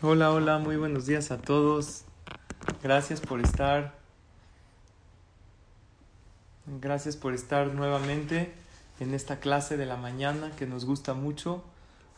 Hola, 0.00 0.30
hola, 0.30 0.58
muy 0.58 0.76
buenos 0.76 1.06
días 1.06 1.32
a 1.32 1.38
todos. 1.38 2.04
Gracias 2.84 3.20
por 3.20 3.40
estar. 3.40 3.98
Gracias 6.80 7.16
por 7.16 7.34
estar 7.34 7.74
nuevamente 7.74 8.54
en 9.00 9.12
esta 9.12 9.40
clase 9.40 9.76
de 9.76 9.86
la 9.86 9.96
mañana 9.96 10.52
que 10.52 10.68
nos 10.68 10.84
gusta 10.84 11.14
mucho. 11.14 11.64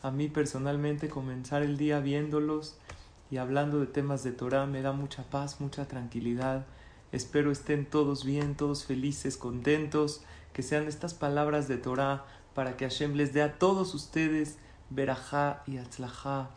A 0.03 0.11
mí 0.11 0.27
personalmente 0.27 1.09
comenzar 1.09 1.63
el 1.63 1.77
día 1.77 1.99
viéndolos 2.01 2.77
y 3.31 3.37
hablando 3.37 3.79
de 3.79 3.87
temas 3.87 4.23
de 4.23 4.31
Torah 4.31 4.67
me 4.67 4.83
da 4.83 4.91
mucha 4.91 5.23
paz, 5.23 5.59
mucha 5.59 5.87
tranquilidad. 5.87 6.67
Espero 7.11 7.51
estén 7.51 7.87
todos 7.87 8.23
bien, 8.23 8.53
todos 8.53 8.85
felices, 8.85 9.37
contentos, 9.37 10.21
que 10.53 10.61
sean 10.61 10.87
estas 10.87 11.15
palabras 11.15 11.67
de 11.67 11.77
Torah 11.77 12.25
para 12.53 12.77
que 12.77 12.87
Hashem 12.87 13.15
les 13.15 13.33
dé 13.33 13.41
a 13.41 13.57
todos 13.57 13.95
ustedes 13.95 14.59
verajá 14.91 15.63
y 15.65 15.77
atzlajá 15.77 16.51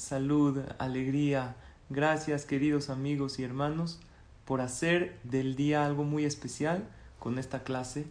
salud, 0.00 0.58
alegría. 0.78 1.56
Gracias 1.90 2.46
queridos 2.46 2.88
amigos 2.88 3.38
y 3.38 3.44
hermanos 3.44 4.00
por 4.46 4.62
hacer 4.62 5.18
del 5.24 5.56
día 5.56 5.84
algo 5.84 6.04
muy 6.04 6.24
especial 6.24 6.88
con 7.18 7.38
esta 7.38 7.64
clase 7.64 8.06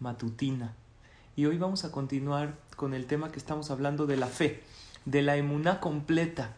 matutina. 0.00 0.74
Y 1.36 1.46
hoy 1.46 1.58
vamos 1.58 1.84
a 1.84 1.92
continuar 1.92 2.58
con 2.74 2.92
el 2.92 3.06
tema 3.06 3.30
que 3.30 3.38
estamos 3.38 3.70
hablando 3.70 4.06
de 4.06 4.16
la 4.16 4.26
fe, 4.26 4.62
de 5.04 5.22
la 5.22 5.36
emuná 5.36 5.78
completa. 5.78 6.56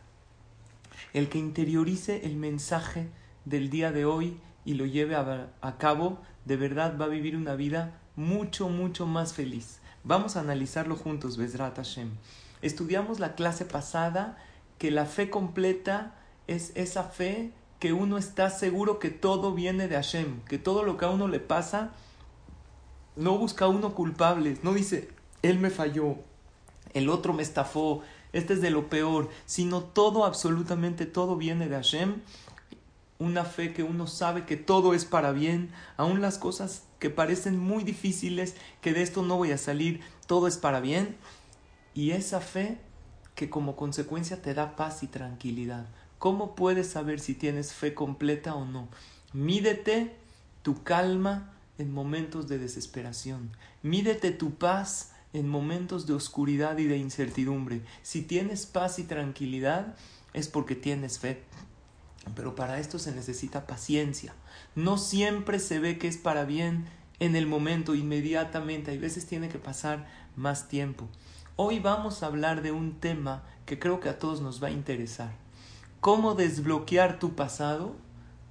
El 1.13 1.29
que 1.29 1.39
interiorice 1.39 2.25
el 2.25 2.37
mensaje 2.37 3.09
del 3.45 3.69
día 3.69 3.93
de 3.93 4.07
hoy 4.07 4.41
y 4.65 4.75
lo 4.75 4.87
lleve 4.87 5.15
a, 5.15 5.77
cabo, 5.79 6.19
de 6.47 6.57
verdad 6.57 6.99
va 6.99 7.05
a 7.05 7.09
vivir 7.09 7.37
una 7.37 7.55
vida 7.55 8.01
mucho, 8.17 8.71
mucho 8.71 9.07
más 9.07 9.35
feliz. 9.35 9.81
Vamos 10.05 10.37
a 10.37 10.41
analizarlo 10.41 10.97
juntos, 10.97 11.37
Besrat 11.37 11.77
Hashem. 11.77 12.13
Estudiamos 12.63 13.21
la 13.21 13.35
clase 13.35 13.67
pasada 13.67 14.39
que 14.79 14.91
la 14.91 15.07
fe 15.07 15.31
completa 15.31 16.15
es 16.47 16.73
esa 16.75 17.05
fe 17.05 17.53
que 17.79 17.93
uno 17.93 18.19
está 18.19 18.51
seguro 18.51 18.99
que 18.99 19.11
todo 19.11 19.53
viene 19.53 19.89
de 19.89 19.97
Hashem, 19.97 20.41
que 20.49 20.59
todo 20.59 20.85
lo 20.85 20.97
que 20.97 21.05
a 21.05 21.11
uno 21.11 21.29
le 21.29 21.41
pasa, 21.41 21.93
no 23.17 23.37
busca 23.39 23.69
uno 23.69 23.95
culpables, 23.95 24.65
no 24.65 24.73
dice, 24.73 25.11
él 25.43 25.59
me 25.59 25.71
falló, 25.71 26.17
el 26.95 27.09
otro 27.09 27.33
me 27.33 27.43
estafó, 27.43 28.03
este 28.33 28.55
es 28.55 28.61
de 28.61 28.71
lo 28.71 28.89
peor, 28.89 29.31
sino 29.47 29.83
todo, 29.83 30.25
absolutamente 30.25 31.07
todo 31.07 31.37
viene 31.37 31.69
de 31.69 31.77
Hashem, 31.77 32.23
una 33.19 33.45
fe 33.45 33.73
que 33.73 33.83
uno 33.83 34.07
sabe 34.07 34.45
que 34.45 34.57
todo 34.57 34.95
es 34.95 35.05
para 35.05 35.33
bien, 35.33 35.71
aun 35.97 36.21
las 36.21 36.39
cosas 36.39 36.85
que 36.99 37.11
parecen 37.11 37.59
muy 37.59 37.85
difíciles, 37.85 38.57
que 38.81 38.93
de 38.93 39.03
esto 39.03 39.23
no 39.23 39.37
voy 39.37 39.53
a 39.53 39.59
salir, 39.59 40.01
todo 40.27 40.49
es 40.49 40.57
para 40.57 40.81
bien, 40.81 41.17
y 41.95 42.11
esa 42.11 42.41
fe 42.41 42.79
que 43.35 43.51
como 43.51 43.77
consecuencia 43.77 44.43
te 44.43 44.55
da 44.55 44.77
paz 44.77 45.03
y 45.03 45.07
tranquilidad. 45.07 45.87
¿Cómo 46.19 46.55
puedes 46.55 46.89
saber 46.89 47.21
si 47.21 47.35
tienes 47.35 47.73
fe 47.73 47.95
completa 47.95 48.55
o 48.55 48.65
no? 48.65 48.89
Mídete 49.33 50.15
tu 50.63 50.83
calma 50.83 51.53
en 51.79 51.93
momentos 51.93 52.49
de 52.49 52.59
desesperación. 52.59 53.51
Mídete 53.83 54.31
tu 54.31 54.55
paz 54.55 55.13
en 55.33 55.49
momentos 55.49 56.07
de 56.07 56.15
oscuridad 56.15 56.79
y 56.79 56.85
de 56.85 56.97
incertidumbre. 56.97 57.83
Si 58.03 58.23
tienes 58.23 58.67
paz 58.67 58.99
y 58.99 59.03
tranquilidad 59.03 59.97
es 60.33 60.49
porque 60.49 60.77
tienes 60.77 61.19
fe. 61.19 61.43
Pero 62.35 62.55
para 62.55 62.79
esto 62.79 62.99
se 62.99 63.13
necesita 63.13 63.67
paciencia. 63.67 64.35
No 64.75 64.97
siempre 64.97 65.59
se 65.59 65.79
ve 65.79 65.99
que 65.99 66.09
es 66.09 66.17
para 66.17 66.45
bien 66.45 66.87
en 67.19 67.37
el 67.37 67.47
momento, 67.47 67.95
inmediatamente. 67.95 68.93
Hay 68.93 68.99
veces 68.99 69.27
tiene 69.27 69.49
que 69.49 69.59
pasar 69.59 70.09
más 70.37 70.69
tiempo. 70.69 71.09
Hoy 71.57 71.79
vamos 71.79 72.25
a 72.25 72.27
hablar 72.27 72.63
de 72.63 72.73
un 72.73 72.99
tema 72.99 73.45
que 73.65 73.79
creo 73.79 74.01
que 74.01 74.09
a 74.09 74.19
todos 74.19 74.41
nos 74.41 74.61
va 74.61 74.67
a 74.67 74.73
interesar. 74.73 75.37
Cómo 76.01 76.35
desbloquear 76.35 77.21
tu 77.21 77.37
pasado 77.37 77.95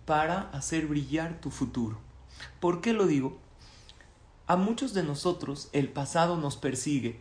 para 0.06 0.50
hacer 0.52 0.88
brillar 0.88 1.42
tu 1.42 1.52
futuro. 1.52 1.98
¿Por 2.62 2.80
qué 2.80 2.94
lo 2.94 3.06
digo? 3.06 3.38
A 4.48 4.56
muchos 4.56 4.94
de 4.94 5.04
nosotros 5.04 5.68
el 5.74 5.90
pasado 5.90 6.38
nos 6.38 6.56
persigue. 6.56 7.20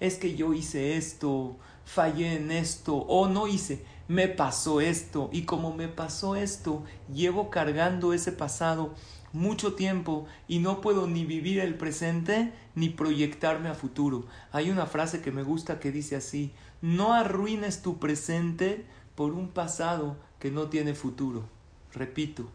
Es 0.00 0.16
que 0.16 0.36
yo 0.36 0.52
hice 0.52 0.98
esto, 0.98 1.56
fallé 1.86 2.36
en 2.36 2.52
esto, 2.52 2.96
o 2.96 3.26
no 3.26 3.48
hice, 3.48 3.86
me 4.08 4.28
pasó 4.28 4.82
esto, 4.82 5.30
y 5.32 5.44
como 5.44 5.72
me 5.72 5.88
pasó 5.88 6.36
esto, 6.36 6.84
llevo 7.10 7.48
cargando 7.48 8.12
ese 8.12 8.32
pasado 8.32 8.92
mucho 9.36 9.74
tiempo 9.74 10.26
y 10.48 10.60
no 10.60 10.80
puedo 10.80 11.06
ni 11.06 11.26
vivir 11.26 11.60
el 11.60 11.76
presente 11.76 12.52
ni 12.74 12.88
proyectarme 12.88 13.68
a 13.68 13.74
futuro. 13.74 14.24
Hay 14.50 14.70
una 14.70 14.86
frase 14.86 15.20
que 15.20 15.30
me 15.30 15.42
gusta 15.42 15.78
que 15.78 15.92
dice 15.92 16.16
así, 16.16 16.52
no 16.80 17.12
arruines 17.12 17.82
tu 17.82 17.98
presente 17.98 18.86
por 19.14 19.32
un 19.32 19.48
pasado 19.48 20.16
que 20.40 20.50
no 20.50 20.68
tiene 20.68 20.94
futuro. 20.94 21.44
Repito, 21.92 22.48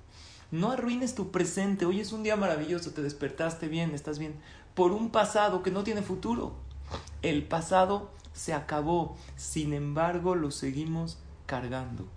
no 0.50 0.72
arruines 0.72 1.14
tu 1.14 1.32
presente, 1.32 1.86
hoy 1.86 2.00
es 2.00 2.12
un 2.12 2.24
día 2.24 2.36
maravilloso, 2.36 2.92
te 2.92 3.04
despertaste 3.04 3.68
bien, 3.68 3.92
estás 3.92 4.18
bien, 4.18 4.34
por 4.74 4.92
un 4.92 5.12
pasado 5.12 5.62
que 5.62 5.72
no 5.72 5.84
tiene 5.84 6.02
futuro. 6.02 6.56
El 7.22 7.48
pasado 7.48 8.10
se 8.34 8.54
acabó, 8.54 9.16
sin 9.36 9.74
embargo 9.74 10.34
lo 10.34 10.50
seguimos 10.50 11.20
cargando. 11.46 12.08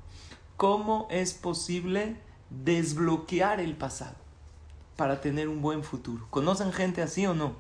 ¿Cómo 0.56 1.06
es 1.10 1.34
posible 1.34 2.16
desbloquear 2.48 3.60
el 3.60 3.76
pasado? 3.76 4.23
Para 4.97 5.21
tener 5.21 5.49
un 5.49 5.62
buen 5.62 5.82
futuro. 5.82 6.27
¿Conocen 6.31 6.72
gente 6.72 7.03
así 7.03 7.27
o 7.27 7.34
no? 7.34 7.55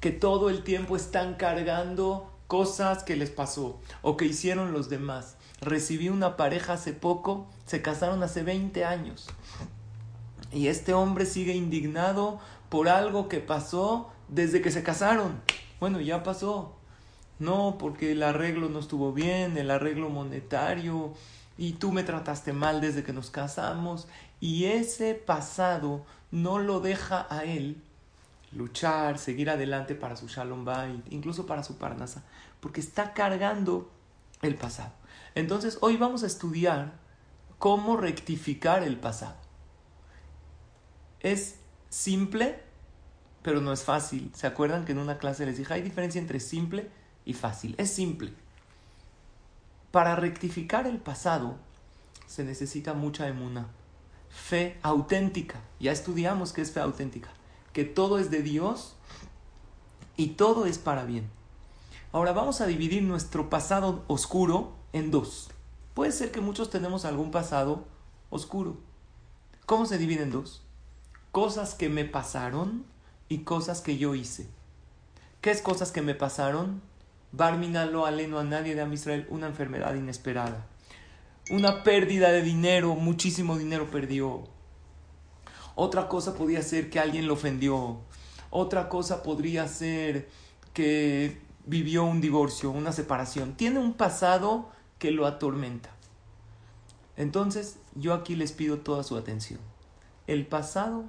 Que 0.00 0.10
todo 0.10 0.50
el 0.50 0.62
tiempo 0.62 0.96
están 0.96 1.34
cargando 1.34 2.32
cosas 2.46 3.02
que 3.02 3.16
les 3.16 3.30
pasó 3.30 3.80
o 4.02 4.16
que 4.16 4.26
hicieron 4.26 4.72
los 4.72 4.88
demás. 4.88 5.36
Recibí 5.60 6.08
una 6.08 6.36
pareja 6.36 6.74
hace 6.74 6.92
poco, 6.92 7.46
se 7.66 7.82
casaron 7.82 8.22
hace 8.22 8.42
20 8.42 8.84
años. 8.84 9.28
Y 10.52 10.68
este 10.68 10.94
hombre 10.94 11.26
sigue 11.26 11.54
indignado 11.54 12.38
por 12.68 12.88
algo 12.88 13.28
que 13.28 13.40
pasó 13.40 14.10
desde 14.28 14.60
que 14.60 14.70
se 14.70 14.82
casaron. 14.82 15.40
Bueno, 15.80 16.00
ya 16.00 16.22
pasó. 16.22 16.76
No, 17.38 17.76
porque 17.78 18.12
el 18.12 18.22
arreglo 18.22 18.68
no 18.68 18.78
estuvo 18.78 19.12
bien, 19.12 19.58
el 19.58 19.70
arreglo 19.70 20.08
monetario, 20.08 21.12
y 21.58 21.72
tú 21.72 21.92
me 21.92 22.02
trataste 22.02 22.52
mal 22.52 22.80
desde 22.80 23.02
que 23.02 23.12
nos 23.12 23.30
casamos, 23.30 24.08
y 24.40 24.66
ese 24.66 25.14
pasado 25.14 26.04
no 26.30 26.58
lo 26.58 26.80
deja 26.80 27.26
a 27.30 27.44
él 27.44 27.82
luchar, 28.52 29.18
seguir 29.18 29.50
adelante 29.50 29.94
para 29.94 30.16
su 30.16 30.28
Shalom 30.28 30.64
incluso 31.10 31.46
para 31.46 31.62
su 31.62 31.76
Parnasa, 31.76 32.24
porque 32.60 32.80
está 32.80 33.12
cargando 33.12 33.90
el 34.42 34.54
pasado. 34.56 34.92
Entonces, 35.34 35.78
hoy 35.80 35.96
vamos 35.96 36.22
a 36.22 36.26
estudiar 36.26 36.94
cómo 37.58 37.96
rectificar 37.96 38.82
el 38.82 38.98
pasado. 38.98 39.36
Es 41.20 41.56
simple, 41.88 42.60
pero 43.42 43.60
no 43.60 43.72
es 43.72 43.84
fácil. 43.84 44.30
¿Se 44.34 44.46
acuerdan 44.46 44.84
que 44.84 44.92
en 44.92 44.98
una 44.98 45.18
clase 45.18 45.46
les 45.46 45.58
dije, 45.58 45.74
hay 45.74 45.82
diferencia 45.82 46.20
entre 46.20 46.40
simple 46.40 46.90
y 47.24 47.34
fácil? 47.34 47.74
Es 47.78 47.90
simple. 47.90 48.32
Para 49.90 50.16
rectificar 50.16 50.86
el 50.86 50.98
pasado 50.98 51.56
se 52.26 52.44
necesita 52.44 52.94
mucha 52.94 53.28
emuna 53.28 53.68
fe 54.36 54.78
auténtica. 54.82 55.60
Ya 55.80 55.92
estudiamos 55.92 56.52
que 56.52 56.60
es 56.60 56.70
fe 56.70 56.80
auténtica, 56.80 57.30
que 57.72 57.84
todo 57.84 58.18
es 58.18 58.30
de 58.30 58.42
Dios 58.42 58.94
y 60.16 60.28
todo 60.28 60.66
es 60.66 60.78
para 60.78 61.04
bien. 61.04 61.28
Ahora 62.12 62.32
vamos 62.32 62.60
a 62.60 62.66
dividir 62.66 63.02
nuestro 63.02 63.50
pasado 63.50 64.04
oscuro 64.06 64.74
en 64.92 65.10
dos. 65.10 65.50
Puede 65.94 66.12
ser 66.12 66.30
que 66.30 66.40
muchos 66.40 66.70
tenemos 66.70 67.04
algún 67.04 67.30
pasado 67.30 67.84
oscuro. 68.30 68.76
¿Cómo 69.64 69.86
se 69.86 69.98
divide 69.98 70.22
en 70.22 70.30
dos? 70.30 70.62
Cosas 71.32 71.74
que 71.74 71.88
me 71.88 72.04
pasaron 72.04 72.84
y 73.28 73.38
cosas 73.38 73.80
que 73.80 73.98
yo 73.98 74.14
hice. 74.14 74.46
¿Qué 75.40 75.50
es 75.50 75.60
cosas 75.60 75.90
que 75.90 76.02
me 76.02 76.14
pasaron? 76.14 76.82
Barmina 77.32 77.84
lo 77.86 78.06
aleno 78.06 78.38
a 78.38 78.44
nadie 78.44 78.74
de 78.74 78.82
Amisrael, 78.82 79.26
una 79.30 79.48
enfermedad 79.48 79.94
inesperada 79.94 80.66
una 81.50 81.82
pérdida 81.82 82.30
de 82.30 82.42
dinero, 82.42 82.94
muchísimo 82.94 83.56
dinero 83.56 83.90
perdió. 83.90 84.44
Otra 85.74 86.08
cosa 86.08 86.34
podría 86.34 86.62
ser 86.62 86.90
que 86.90 86.98
alguien 86.98 87.26
lo 87.26 87.34
ofendió. 87.34 88.00
Otra 88.50 88.88
cosa 88.88 89.22
podría 89.22 89.68
ser 89.68 90.28
que 90.72 91.38
vivió 91.66 92.04
un 92.04 92.20
divorcio, 92.20 92.70
una 92.70 92.92
separación. 92.92 93.54
Tiene 93.56 93.78
un 93.78 93.94
pasado 93.94 94.70
que 94.98 95.10
lo 95.10 95.26
atormenta. 95.26 95.90
Entonces, 97.16 97.76
yo 97.94 98.14
aquí 98.14 98.34
les 98.34 98.52
pido 98.52 98.78
toda 98.78 99.02
su 99.02 99.16
atención. 99.16 99.60
El 100.26 100.46
pasado 100.46 101.04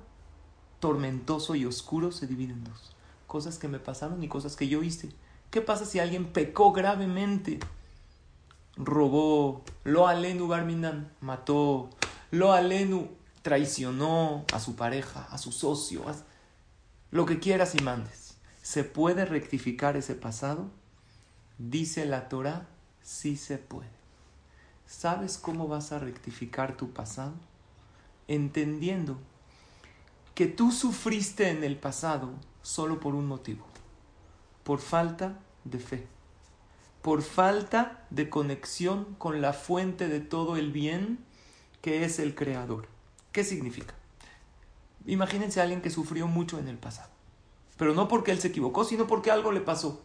tormentoso 0.80 1.56
y 1.56 1.66
oscuro 1.66 2.12
se 2.12 2.28
divide 2.28 2.54
en 2.54 2.64
dos. 2.64 2.96
Cosas 3.26 3.58
que 3.58 3.68
me 3.68 3.80
pasaron 3.80 4.22
y 4.24 4.28
cosas 4.28 4.56
que 4.56 4.68
yo 4.68 4.84
hice. 4.84 5.10
¿Qué 5.50 5.62
pasa 5.62 5.86
si 5.86 6.00
alguien 6.00 6.26
pecó 6.26 6.72
gravemente? 6.72 7.60
Robó, 8.78 9.64
lo 9.84 10.08
alenu 10.08 10.48
barminan, 10.48 11.12
mató, 11.20 11.90
lo 12.32 12.54
alenu 12.54 13.10
traicionó 13.42 14.46
a 14.54 14.60
su 14.60 14.76
pareja, 14.76 15.28
a 15.32 15.38
su 15.38 15.52
socio, 15.52 16.04
lo 17.12 17.26
que 17.26 17.40
quieras 17.40 17.76
y 17.76 17.82
mandes. 17.82 18.38
¿Se 18.62 18.84
puede 18.84 19.26
rectificar 19.26 19.96
ese 19.96 20.14
pasado? 20.14 20.70
Dice 21.58 22.06
la 22.06 22.30
Torah, 22.30 22.68
sí 23.02 23.38
se 23.38 23.58
puede. 23.58 23.90
¿Sabes 24.86 25.38
cómo 25.38 25.68
vas 25.68 25.92
a 25.92 26.00
rectificar 26.00 26.78
tu 26.78 26.92
pasado? 26.92 27.34
Entendiendo 28.28 29.18
que 30.36 30.48
tú 30.48 30.72
sufriste 30.72 31.50
en 31.50 31.64
el 31.64 31.78
pasado 31.78 32.34
solo 32.62 33.00
por 33.00 33.16
un 33.16 33.26
motivo, 33.26 33.66
por 34.64 34.80
falta 34.80 35.40
de 35.64 35.80
fe, 35.80 36.08
por 37.08 37.22
falta 37.22 38.04
de 38.10 38.30
conexión 38.30 39.16
con 39.18 39.42
la 39.42 39.54
fuente 39.54 40.10
de 40.10 40.20
todo 40.20 40.58
el 40.58 40.74
bien 40.74 41.20
que 41.82 42.04
es 42.04 42.20
el 42.20 42.36
Creador. 42.36 42.90
¿Qué 43.32 43.46
significa? 43.46 43.94
Imagínense 45.06 45.62
a 45.62 45.64
alguien 45.64 45.82
que 45.82 45.90
sufrió 45.90 46.28
mucho 46.28 46.60
en 46.60 46.68
el 46.68 46.78
pasado, 46.78 47.10
pero 47.78 47.94
no 47.94 48.10
porque 48.10 48.32
él 48.32 48.42
se 48.42 48.50
equivocó, 48.50 48.84
sino 48.84 49.08
porque 49.08 49.32
algo 49.32 49.54
le 49.54 49.62
pasó. 49.62 50.02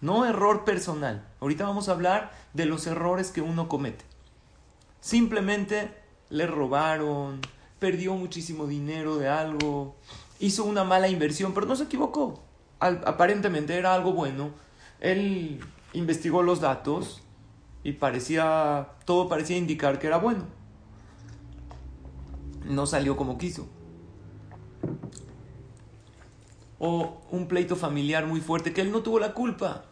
No 0.00 0.24
error 0.26 0.64
personal. 0.64 1.26
Ahorita 1.40 1.64
vamos 1.64 1.88
a 1.88 1.92
hablar 1.92 2.30
de 2.54 2.66
los 2.66 2.86
errores 2.86 3.32
que 3.32 3.42
uno 3.42 3.68
comete. 3.68 4.04
Simplemente 5.00 5.92
le 6.28 6.46
robaron, 6.46 7.40
perdió 7.80 8.14
muchísimo 8.14 8.68
dinero 8.68 9.16
de 9.16 9.26
algo, 9.26 9.96
hizo 10.38 10.62
una 10.62 10.84
mala 10.84 11.08
inversión, 11.08 11.52
pero 11.52 11.66
no 11.66 11.74
se 11.74 11.82
equivocó. 11.82 12.44
aparentemente 12.78 13.74
era 13.74 13.92
algo 13.92 14.12
bueno. 14.12 14.52
Él 15.00 15.58
investigó 15.92 16.42
los 16.42 16.60
datos 16.60 17.22
y 17.82 17.92
parecía, 17.92 18.90
todo 19.04 19.28
parecía 19.28 19.56
indicar 19.56 19.98
que 19.98 20.06
era 20.06 20.18
bueno. 20.18 20.44
No 22.64 22.86
salió 22.86 23.16
como 23.16 23.38
quiso. 23.38 23.66
O 26.78 27.20
un 27.30 27.46
pleito 27.48 27.76
familiar 27.76 28.26
muy 28.26 28.40
fuerte 28.40 28.72
que 28.72 28.80
él 28.80 28.92
no 28.92 29.02
tuvo 29.02 29.18
la 29.18 29.34
culpa. 29.34 29.84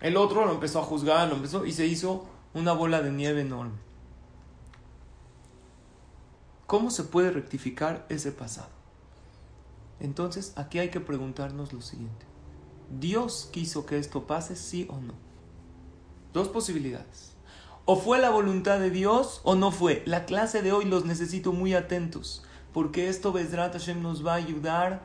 El 0.00 0.16
otro 0.16 0.44
lo 0.44 0.52
empezó 0.52 0.80
a 0.80 0.84
juzgar, 0.84 1.28
lo 1.28 1.36
empezó 1.36 1.64
y 1.64 1.72
se 1.72 1.86
hizo 1.86 2.26
una 2.52 2.72
bola 2.72 3.00
de 3.02 3.10
nieve 3.10 3.40
enorme. 3.40 3.78
¿Cómo 6.66 6.90
se 6.90 7.04
puede 7.04 7.30
rectificar 7.30 8.06
ese 8.08 8.32
pasado? 8.32 8.68
Entonces 10.00 10.52
aquí 10.56 10.78
hay 10.78 10.90
que 10.90 11.00
preguntarnos 11.00 11.72
lo 11.72 11.80
siguiente. 11.80 12.26
¿Dios 12.98 13.48
quiso 13.52 13.86
que 13.86 13.98
esto 13.98 14.26
pase, 14.26 14.56
sí 14.56 14.86
o 14.90 14.98
no? 14.98 15.23
Dos 16.34 16.48
posibilidades. 16.48 17.32
O 17.84 17.94
fue 17.94 18.18
la 18.18 18.30
voluntad 18.30 18.80
de 18.80 18.90
Dios 18.90 19.40
o 19.44 19.54
no 19.54 19.70
fue. 19.70 20.02
La 20.04 20.24
clase 20.24 20.62
de 20.62 20.72
hoy 20.72 20.84
los 20.84 21.04
necesito 21.04 21.52
muy 21.52 21.74
atentos, 21.74 22.42
porque 22.72 23.08
esto 23.08 23.32
Bezrat 23.32 23.72
Hashem 23.72 24.02
nos 24.02 24.26
va 24.26 24.32
a 24.32 24.36
ayudar 24.36 25.02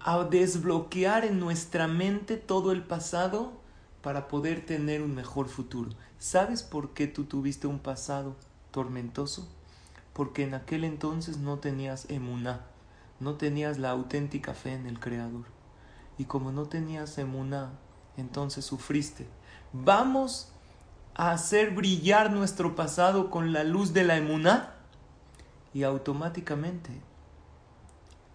a 0.00 0.24
desbloquear 0.24 1.26
en 1.26 1.40
nuestra 1.40 1.88
mente 1.88 2.38
todo 2.38 2.72
el 2.72 2.82
pasado 2.82 3.52
para 4.00 4.28
poder 4.28 4.64
tener 4.64 5.02
un 5.02 5.14
mejor 5.14 5.48
futuro. 5.48 5.90
¿Sabes 6.18 6.62
por 6.62 6.94
qué 6.94 7.06
tú 7.06 7.24
tuviste 7.24 7.66
un 7.66 7.78
pasado 7.78 8.34
tormentoso? 8.70 9.46
Porque 10.14 10.44
en 10.44 10.54
aquel 10.54 10.84
entonces 10.84 11.36
no 11.36 11.58
tenías 11.58 12.08
emuná, 12.08 12.64
no 13.20 13.34
tenías 13.34 13.76
la 13.76 13.90
auténtica 13.90 14.54
fe 14.54 14.72
en 14.72 14.86
el 14.86 15.00
Creador. 15.00 15.44
Y 16.16 16.24
como 16.24 16.50
no 16.50 16.64
tenías 16.64 17.18
emuná, 17.18 17.72
entonces 18.16 18.64
sufriste. 18.64 19.26
Vamos 19.72 20.52
a 21.14 21.30
hacer 21.30 21.70
brillar 21.70 22.32
nuestro 22.32 22.74
pasado 22.74 23.30
con 23.30 23.52
la 23.52 23.64
luz 23.64 23.92
de 23.92 24.04
la 24.04 24.16
emuná 24.16 24.74
y 25.72 25.82
automáticamente 25.82 26.90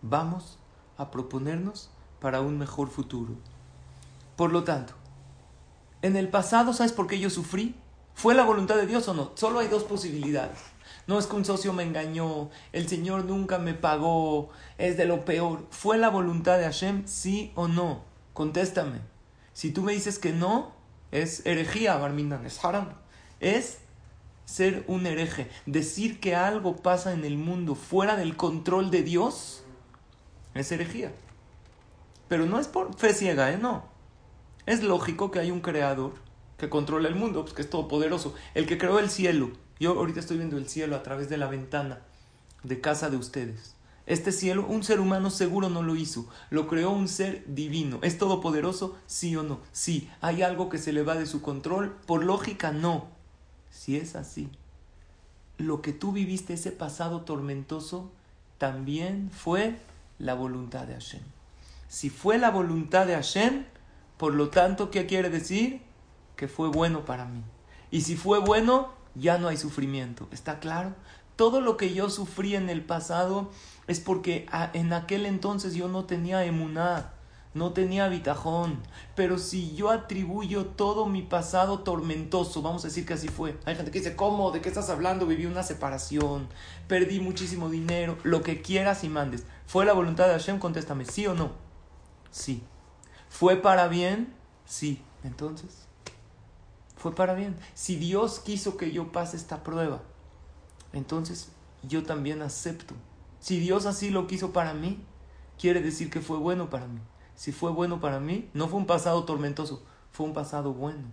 vamos 0.02 0.58
a 0.98 1.12
proponernos 1.12 1.90
para 2.20 2.42
un 2.42 2.58
mejor 2.58 2.90
futuro. 2.90 3.36
Por 4.36 4.52
lo 4.52 4.64
tanto, 4.64 4.94
en 6.02 6.16
el 6.16 6.30
pasado, 6.30 6.74
¿sabes 6.74 6.92
por 6.92 7.08
qué 7.08 7.20
yo 7.20 7.30
sufrí? 7.30 7.76
¿Fue 8.14 8.34
la 8.34 8.44
voluntad 8.44 8.76
de 8.76 8.88
Dios 8.88 9.08
o 9.08 9.14
no? 9.14 9.32
Solo 9.36 9.60
hay 9.60 9.68
dos 9.68 9.84
posibilidades. 9.84 10.60
No 11.08 11.18
es 11.18 11.26
que 11.26 11.36
un 11.36 11.46
socio 11.46 11.74
me 11.74 11.84
engañó, 11.84 12.50
el 12.72 12.88
Señor 12.88 13.26
nunca 13.26 13.58
me 13.58 13.74
pagó, 13.74 14.50
es 14.78 14.98
de 14.98 15.06
lo 15.06 15.26
peor. 15.26 15.66
¿Fue 15.72 15.98
la 15.98 16.10
voluntad 16.10 16.58
de 16.58 16.66
Hashem, 16.66 17.08
sí 17.08 17.52
o 17.56 17.68
no? 17.68 18.04
Contéstame. 18.34 19.11
Si 19.54 19.72
tú 19.72 19.82
me 19.82 19.94
dices 19.94 20.20
que 20.20 20.32
no, 20.32 20.74
es 21.12 21.46
herejía, 21.46 21.98
Barminan, 21.98 22.46
es 22.46 22.64
haram. 22.64 22.94
Es 23.40 23.80
ser 24.46 24.84
un 24.88 25.06
hereje. 25.06 25.50
Decir 25.66 26.20
que 26.20 26.36
algo 26.36 26.78
pasa 26.78 27.14
en 27.14 27.26
el 27.26 27.38
mundo 27.38 27.76
fuera 27.76 28.16
del 28.16 28.36
control 28.36 28.92
de 28.92 29.04
Dios 29.04 29.64
es 30.54 30.72
herejía. 30.72 31.12
Pero 32.28 32.46
no 32.46 32.60
es 32.60 32.68
por 32.68 32.96
fe 32.96 33.14
ciega, 33.14 33.52
¿eh? 33.52 33.58
No. 33.58 33.86
Es 34.66 34.84
lógico 34.84 35.32
que 35.32 35.40
hay 35.40 35.52
un 35.52 35.62
creador 35.62 36.14
que 36.58 36.70
controla 36.70 37.08
el 37.08 37.16
mundo, 37.16 37.42
pues 37.42 37.54
que 37.54 37.62
es 37.62 37.70
todopoderoso, 37.70 38.36
el 38.54 38.68
que 38.68 38.78
creó 38.78 39.00
el 39.00 39.10
cielo. 39.10 39.52
Yo 39.80 39.98
ahorita 39.98 40.20
estoy 40.20 40.38
viendo 40.38 40.58
el 40.58 40.70
cielo 40.70 40.96
a 40.96 41.04
través 41.04 41.30
de 41.30 41.38
la 41.38 41.48
ventana 41.48 42.02
de 42.64 42.80
casa 42.80 43.10
de 43.10 43.18
ustedes. 43.18 43.76
Este 44.12 44.34
cielo, 44.34 44.66
un 44.68 44.84
ser 44.84 45.00
humano 45.00 45.30
seguro 45.30 45.70
no 45.70 45.84
lo 45.84 45.96
hizo, 45.96 46.28
lo 46.50 46.68
creó 46.68 46.90
un 46.90 47.08
ser 47.08 47.46
divino. 47.48 47.98
¿Es 48.02 48.18
todopoderoso? 48.18 48.98
Sí 49.06 49.38
o 49.38 49.44
no. 49.44 49.62
Sí. 49.72 50.10
¿Hay 50.20 50.42
algo 50.42 50.68
que 50.68 50.80
se 50.80 50.92
le 50.92 51.02
va 51.02 51.16
de 51.16 51.26
su 51.26 51.42
control? 51.42 51.96
Por 52.06 52.26
lógica, 52.26 52.74
no. 52.74 53.08
Si 53.70 53.96
es 53.96 54.18
así, 54.18 54.50
lo 55.58 55.82
que 55.82 55.94
tú 55.94 56.12
viviste, 56.12 56.56
ese 56.56 56.74
pasado 56.74 57.22
tormentoso, 57.22 58.12
también 58.58 59.32
fue 59.32 59.78
la 60.20 60.34
voluntad 60.34 60.88
de 60.88 60.96
Hashem. 60.96 61.24
Si 61.88 62.10
fue 62.10 62.38
la 62.38 62.52
voluntad 62.52 63.08
de 63.08 63.14
Hashem, 63.14 63.64
por 64.18 64.34
lo 64.34 64.50
tanto, 64.50 64.92
¿qué 64.92 65.06
quiere 65.06 65.30
decir? 65.30 65.84
Que 66.36 66.50
fue 66.50 66.68
bueno 66.68 67.06
para 67.06 67.24
mí. 67.24 67.44
Y 67.92 68.02
si 68.02 68.18
fue 68.18 68.40
bueno, 68.40 68.92
ya 69.16 69.38
no 69.38 69.48
hay 69.48 69.56
sufrimiento. 69.56 70.28
¿Está 70.32 70.60
claro? 70.60 70.96
Todo 71.36 71.62
lo 71.62 71.78
que 71.78 71.94
yo 71.94 72.10
sufrí 72.10 72.56
en 72.56 72.70
el 72.70 72.84
pasado 72.84 73.50
es 73.88 74.00
porque 74.00 74.48
en 74.74 74.94
aquel 74.94 75.26
entonces 75.26 75.74
yo 75.74 75.88
no 75.88 76.06
tenía 76.06 76.46
emuná, 76.46 77.14
no 77.54 77.74
tenía 77.74 78.08
bitajón. 78.08 78.80
Pero 79.16 79.38
si 79.38 79.76
yo 79.76 79.90
atribuyo 79.90 80.66
todo 80.66 81.06
mi 81.06 81.22
pasado 81.22 81.80
tormentoso, 81.80 82.62
vamos 82.62 82.84
a 82.86 82.88
decir 82.88 83.06
que 83.06 83.14
así 83.14 83.28
fue. 83.28 83.58
Hay 83.66 83.76
gente 83.76 83.92
que 83.92 84.00
dice, 84.00 84.16
¿cómo? 84.16 84.52
¿De 84.52 84.62
qué 84.62 84.70
estás 84.70 84.90
hablando? 84.90 85.26
Viví 85.26 85.46
una 85.46 85.64
separación, 85.64 86.48
perdí 86.88 87.20
muchísimo 87.20 87.70
dinero, 87.70 88.18
lo 88.24 88.42
que 88.42 88.62
quieras 88.62 89.04
y 89.04 89.10
mandes. 89.10 89.46
¿Fue 89.66 89.86
la 89.86 89.94
voluntad 89.94 90.28
de 90.28 90.34
Hashem? 90.34 90.60
Contéstame, 90.60 91.06
¿sí 91.06 91.28
o 91.28 91.34
no? 91.34 91.52
Sí. 92.30 92.64
¿Fue 93.30 93.58
para 93.58 93.88
bien? 93.88 94.34
Sí. 94.66 95.02
Entonces, 95.24 95.88
fue 96.98 97.14
para 97.14 97.34
bien. 97.34 97.56
Si 97.74 97.96
Dios 97.96 98.40
quiso 98.40 98.78
que 98.78 98.92
yo 98.92 99.12
pase 99.12 99.38
esta 99.38 99.64
prueba, 99.64 100.02
entonces 100.94 101.50
yo 101.84 102.04
también 102.04 102.42
acepto. 102.42 102.96
Si 103.40 103.60
Dios 103.60 103.86
así 103.86 104.10
lo 104.10 104.28
quiso 104.28 104.54
para 104.54 104.74
mí, 104.74 105.00
quiere 105.60 105.82
decir 105.82 106.10
que 106.10 106.22
fue 106.22 106.38
bueno 106.38 106.70
para 106.70 106.88
mí. 106.88 107.00
Si 107.36 107.52
fue 107.52 107.72
bueno 107.72 108.00
para 108.00 108.20
mí, 108.20 108.50
no 108.54 108.68
fue 108.68 108.80
un 108.80 108.86
pasado 108.86 109.24
tormentoso, 109.24 109.84
fue 110.12 110.26
un 110.26 110.34
pasado 110.34 110.74
bueno. 110.74 111.08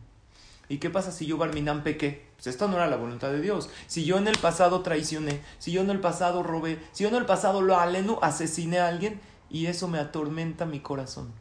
¿Y 0.68 0.78
qué 0.78 0.90
pasa 0.90 1.12
si 1.12 1.24
yo 1.24 1.38
Barminán 1.38 1.82
pequé? 1.82 2.28
Pues 2.36 2.48
esta 2.48 2.66
no 2.66 2.76
era 2.76 2.86
la 2.86 2.96
voluntad 2.96 3.30
de 3.30 3.40
Dios. 3.40 3.70
Si 3.86 4.04
yo 4.04 4.18
en 4.18 4.28
el 4.28 4.36
pasado 4.36 4.82
traicioné, 4.82 5.42
si 5.58 5.72
yo 5.72 5.80
en 5.80 5.90
el 5.90 6.00
pasado 6.00 6.42
robé, 6.42 6.78
si 6.92 7.04
yo 7.04 7.08
en 7.08 7.14
el 7.14 7.24
pasado 7.24 7.62
lo 7.62 7.78
aleno, 7.78 8.18
asesiné 8.20 8.78
a 8.78 8.88
alguien 8.88 9.20
y 9.48 9.66
eso 9.66 9.88
me 9.88 9.98
atormenta 9.98 10.66
mi 10.66 10.80
corazón 10.80 11.32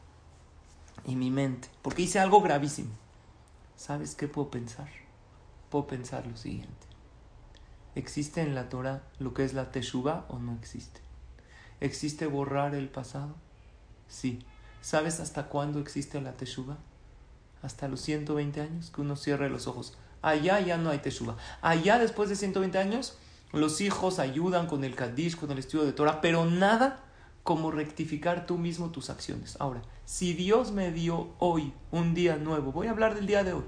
y 1.05 1.15
mi 1.15 1.29
mente, 1.29 1.67
porque 1.81 2.03
hice 2.03 2.19
algo 2.19 2.41
gravísimo. 2.41 2.91
¿Sabes 3.75 4.15
qué 4.15 4.27
puedo 4.27 4.49
pensar? 4.49 4.89
Puedo 5.69 5.87
pensar 5.87 6.25
lo 6.25 6.37
siguiente. 6.37 6.86
¿Existe 7.97 8.41
en 8.41 8.53
la 8.53 8.69
Torah 8.69 9.01
lo 9.17 9.33
que 9.33 9.43
es 9.43 9.55
la 9.55 9.71
teshuva 9.71 10.27
o 10.29 10.37
no 10.37 10.53
existe? 10.53 11.01
¿Existe 11.81 12.27
borrar 12.27 12.75
el 12.75 12.89
pasado? 12.89 13.33
Sí. 14.07 14.37
¿Sabes 14.81 15.19
hasta 15.19 15.47
cuándo 15.47 15.79
existe 15.79 16.21
la 16.21 16.33
teshuva? 16.33 16.77
Hasta 17.63 17.87
los 17.87 18.01
120 18.01 18.61
años, 18.61 18.91
que 18.91 19.01
uno 19.01 19.15
cierre 19.15 19.49
los 19.49 19.65
ojos. 19.65 19.97
Allá 20.21 20.59
ya 20.59 20.77
no 20.77 20.91
hay 20.91 20.99
teshuva. 20.99 21.37
Allá 21.63 21.97
después 21.97 22.29
de 22.29 22.35
120 22.35 22.77
años, 22.77 23.17
los 23.51 23.81
hijos 23.81 24.19
ayudan 24.19 24.67
con 24.67 24.83
el 24.83 24.93
Kaddish, 24.93 25.35
con 25.35 25.49
el 25.49 25.57
estudio 25.57 25.85
de 25.85 25.93
Torah, 25.93 26.21
pero 26.21 26.45
nada 26.45 27.03
como 27.41 27.71
rectificar 27.71 28.45
tú 28.45 28.59
mismo 28.59 28.91
tus 28.91 29.09
acciones. 29.09 29.57
Ahora, 29.59 29.81
si 30.05 30.35
Dios 30.35 30.71
me 30.71 30.91
dio 30.91 31.29
hoy 31.39 31.73
un 31.89 32.13
día 32.13 32.37
nuevo, 32.37 32.71
voy 32.71 32.85
a 32.85 32.91
hablar 32.91 33.15
del 33.15 33.25
día 33.25 33.43
de 33.43 33.53
hoy, 33.53 33.63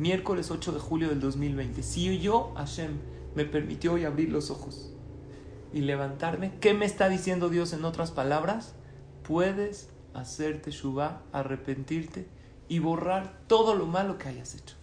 miércoles 0.00 0.50
8 0.50 0.72
de 0.72 0.80
julio 0.80 1.10
del 1.10 1.20
2020, 1.20 1.82
si 1.82 2.18
yo, 2.20 2.54
Hashem, 2.56 2.98
me 3.34 3.44
permitió 3.44 3.92
hoy 3.92 4.06
abrir 4.06 4.30
los 4.30 4.50
ojos 4.50 4.90
y 5.74 5.82
levantarme, 5.82 6.54
¿qué 6.58 6.72
me 6.72 6.86
está 6.86 7.10
diciendo 7.10 7.50
Dios 7.50 7.74
en 7.74 7.84
otras 7.84 8.10
palabras? 8.10 8.72
Puedes 9.22 9.90
hacerte 10.14 10.70
shubá, 10.70 11.22
arrepentirte 11.32 12.26
y 12.66 12.78
borrar 12.78 13.40
todo 13.46 13.74
lo 13.74 13.84
malo 13.84 14.16
que 14.16 14.28
hayas 14.28 14.54
hecho. 14.54 14.74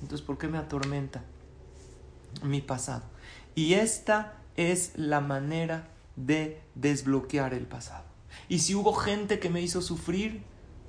Entonces, 0.00 0.26
¿por 0.26 0.38
qué 0.38 0.48
me 0.48 0.58
atormenta 0.58 1.22
mi 2.42 2.60
pasado? 2.60 3.04
Y 3.54 3.74
esta 3.74 4.34
es 4.56 4.90
la 4.96 5.20
manera 5.20 5.86
de 6.16 6.60
desbloquear 6.74 7.54
el 7.54 7.66
pasado. 7.66 8.04
Y 8.48 8.58
si 8.58 8.74
hubo 8.74 8.92
gente 8.92 9.38
que 9.38 9.50
me 9.50 9.62
hizo 9.62 9.82
sufrir, 9.82 10.42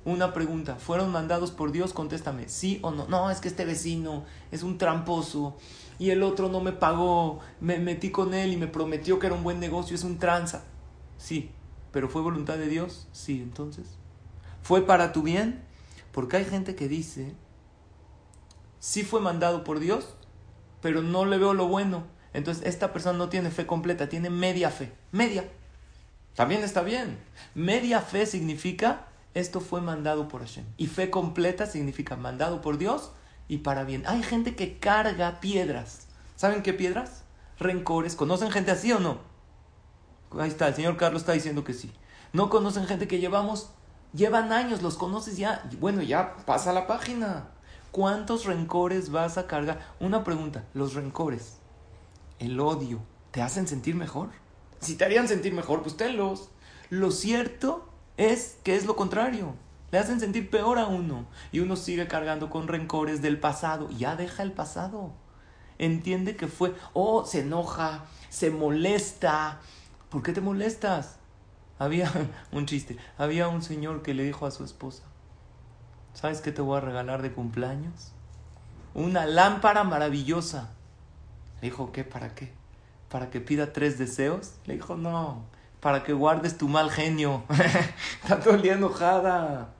una 0.04 0.32
pregunta, 0.32 0.76
¿fueron 0.76 1.10
mandados 1.10 1.50
por 1.50 1.72
Dios? 1.72 1.92
Contéstame, 1.92 2.48
sí 2.48 2.78
o 2.82 2.90
no. 2.90 3.06
No, 3.08 3.30
es 3.30 3.40
que 3.40 3.48
este 3.48 3.64
vecino 3.64 4.24
es 4.50 4.62
un 4.62 4.76
tramposo 4.76 5.56
y 5.98 6.10
el 6.10 6.22
otro 6.22 6.48
no 6.48 6.60
me 6.60 6.72
pagó, 6.72 7.40
me 7.60 7.78
metí 7.78 8.10
con 8.10 8.34
él 8.34 8.52
y 8.52 8.56
me 8.56 8.66
prometió 8.66 9.18
que 9.18 9.26
era 9.26 9.36
un 9.36 9.42
buen 9.42 9.60
negocio, 9.60 9.94
es 9.94 10.04
un 10.04 10.18
tranza. 10.18 10.64
Sí, 11.16 11.50
pero 11.90 12.08
¿fue 12.08 12.22
voluntad 12.22 12.58
de 12.58 12.68
Dios? 12.68 13.08
Sí, 13.12 13.40
entonces. 13.40 13.86
¿Fue 14.62 14.82
para 14.82 15.12
tu 15.12 15.22
bien? 15.22 15.62
Porque 16.12 16.36
hay 16.36 16.44
gente 16.44 16.74
que 16.74 16.88
dice, 16.88 17.34
sí 18.78 19.04
fue 19.04 19.20
mandado 19.20 19.64
por 19.64 19.80
Dios, 19.80 20.16
pero 20.82 21.02
no 21.02 21.24
le 21.24 21.38
veo 21.38 21.54
lo 21.54 21.66
bueno. 21.66 22.04
Entonces 22.34 22.66
esta 22.66 22.92
persona 22.92 23.16
no 23.16 23.28
tiene 23.30 23.50
fe 23.50 23.66
completa, 23.66 24.08
tiene 24.08 24.28
media 24.28 24.70
fe. 24.70 24.92
Media. 25.12 25.48
También 26.34 26.62
está 26.62 26.82
bien. 26.82 27.18
Media 27.54 28.00
fe 28.00 28.26
significa 28.26 29.06
esto 29.34 29.60
fue 29.60 29.80
mandado 29.80 30.28
por 30.28 30.40
Hashem. 30.40 30.64
Y 30.76 30.86
fe 30.86 31.10
completa 31.10 31.66
significa 31.66 32.16
mandado 32.16 32.60
por 32.60 32.78
Dios 32.78 33.12
y 33.48 33.58
para 33.58 33.84
bien. 33.84 34.04
Hay 34.06 34.22
gente 34.22 34.56
que 34.56 34.78
carga 34.78 35.40
piedras. 35.40 36.06
¿Saben 36.36 36.62
qué 36.62 36.72
piedras? 36.72 37.24
Rencores. 37.58 38.16
¿Conocen 38.16 38.50
gente 38.50 38.70
así 38.70 38.92
o 38.92 39.00
no? 39.00 39.18
Ahí 40.38 40.48
está, 40.48 40.68
el 40.68 40.74
señor 40.74 40.96
Carlos 40.96 41.22
está 41.22 41.32
diciendo 41.32 41.64
que 41.64 41.74
sí. 41.74 41.92
No 42.32 42.50
conocen 42.50 42.86
gente 42.86 43.06
que 43.06 43.20
llevamos, 43.20 43.70
llevan 44.12 44.52
años, 44.52 44.82
los 44.82 44.96
conoces 44.96 45.36
ya. 45.36 45.68
Bueno, 45.78 46.02
ya 46.02 46.36
pasa 46.46 46.72
la 46.72 46.86
página. 46.86 47.50
¿Cuántos 47.92 48.44
rencores 48.44 49.10
vas 49.10 49.38
a 49.38 49.46
cargar? 49.46 49.94
Una 50.00 50.24
pregunta, 50.24 50.64
los 50.74 50.94
rencores 50.94 51.58
el 52.38 52.60
odio, 52.60 53.00
¿te 53.30 53.42
hacen 53.42 53.66
sentir 53.66 53.94
mejor? 53.94 54.28
Si 54.80 54.96
te 54.96 55.04
harían 55.04 55.28
sentir 55.28 55.54
mejor, 55.54 55.82
pues 55.82 55.96
tenlos. 55.96 56.50
Lo 56.90 57.10
cierto 57.10 57.88
es 58.16 58.58
que 58.62 58.76
es 58.76 58.86
lo 58.86 58.96
contrario. 58.96 59.54
Le 59.90 59.98
hacen 59.98 60.20
sentir 60.20 60.50
peor 60.50 60.78
a 60.78 60.86
uno. 60.86 61.26
Y 61.52 61.60
uno 61.60 61.76
sigue 61.76 62.08
cargando 62.08 62.50
con 62.50 62.68
rencores 62.68 63.22
del 63.22 63.38
pasado. 63.38 63.88
Ya 63.90 64.16
deja 64.16 64.42
el 64.42 64.52
pasado. 64.52 65.12
Entiende 65.78 66.36
que 66.36 66.46
fue, 66.46 66.74
oh, 66.92 67.24
se 67.24 67.40
enoja, 67.40 68.04
se 68.28 68.50
molesta. 68.50 69.60
¿Por 70.08 70.22
qué 70.22 70.32
te 70.32 70.40
molestas? 70.40 71.16
Había 71.78 72.10
un 72.52 72.66
chiste. 72.66 72.96
Había 73.18 73.48
un 73.48 73.62
señor 73.62 74.02
que 74.02 74.14
le 74.14 74.24
dijo 74.24 74.46
a 74.46 74.50
su 74.50 74.64
esposa, 74.64 75.02
¿sabes 76.12 76.40
qué 76.40 76.52
te 76.52 76.62
voy 76.62 76.78
a 76.78 76.80
regalar 76.80 77.22
de 77.22 77.32
cumpleaños? 77.32 78.12
Una 78.94 79.26
lámpara 79.26 79.82
maravillosa. 79.82 80.70
Le 81.60 81.70
dijo, 81.70 81.90
¿qué? 81.92 82.04
¿Para 82.04 82.34
qué? 82.34 82.52
¿Para 83.08 83.30
que 83.30 83.40
pida 83.40 83.72
tres 83.72 83.98
deseos? 83.98 84.54
Le 84.66 84.74
dijo, 84.74 84.96
no, 84.96 85.44
para 85.84 86.02
que 86.02 86.14
guardes 86.14 86.56
tu 86.56 86.66
mal 86.66 86.90
genio. 86.90 87.44
Está 88.22 88.40
todo 88.40 88.54
el 88.54 88.62
día 88.62 88.72
enojada. 88.72 89.74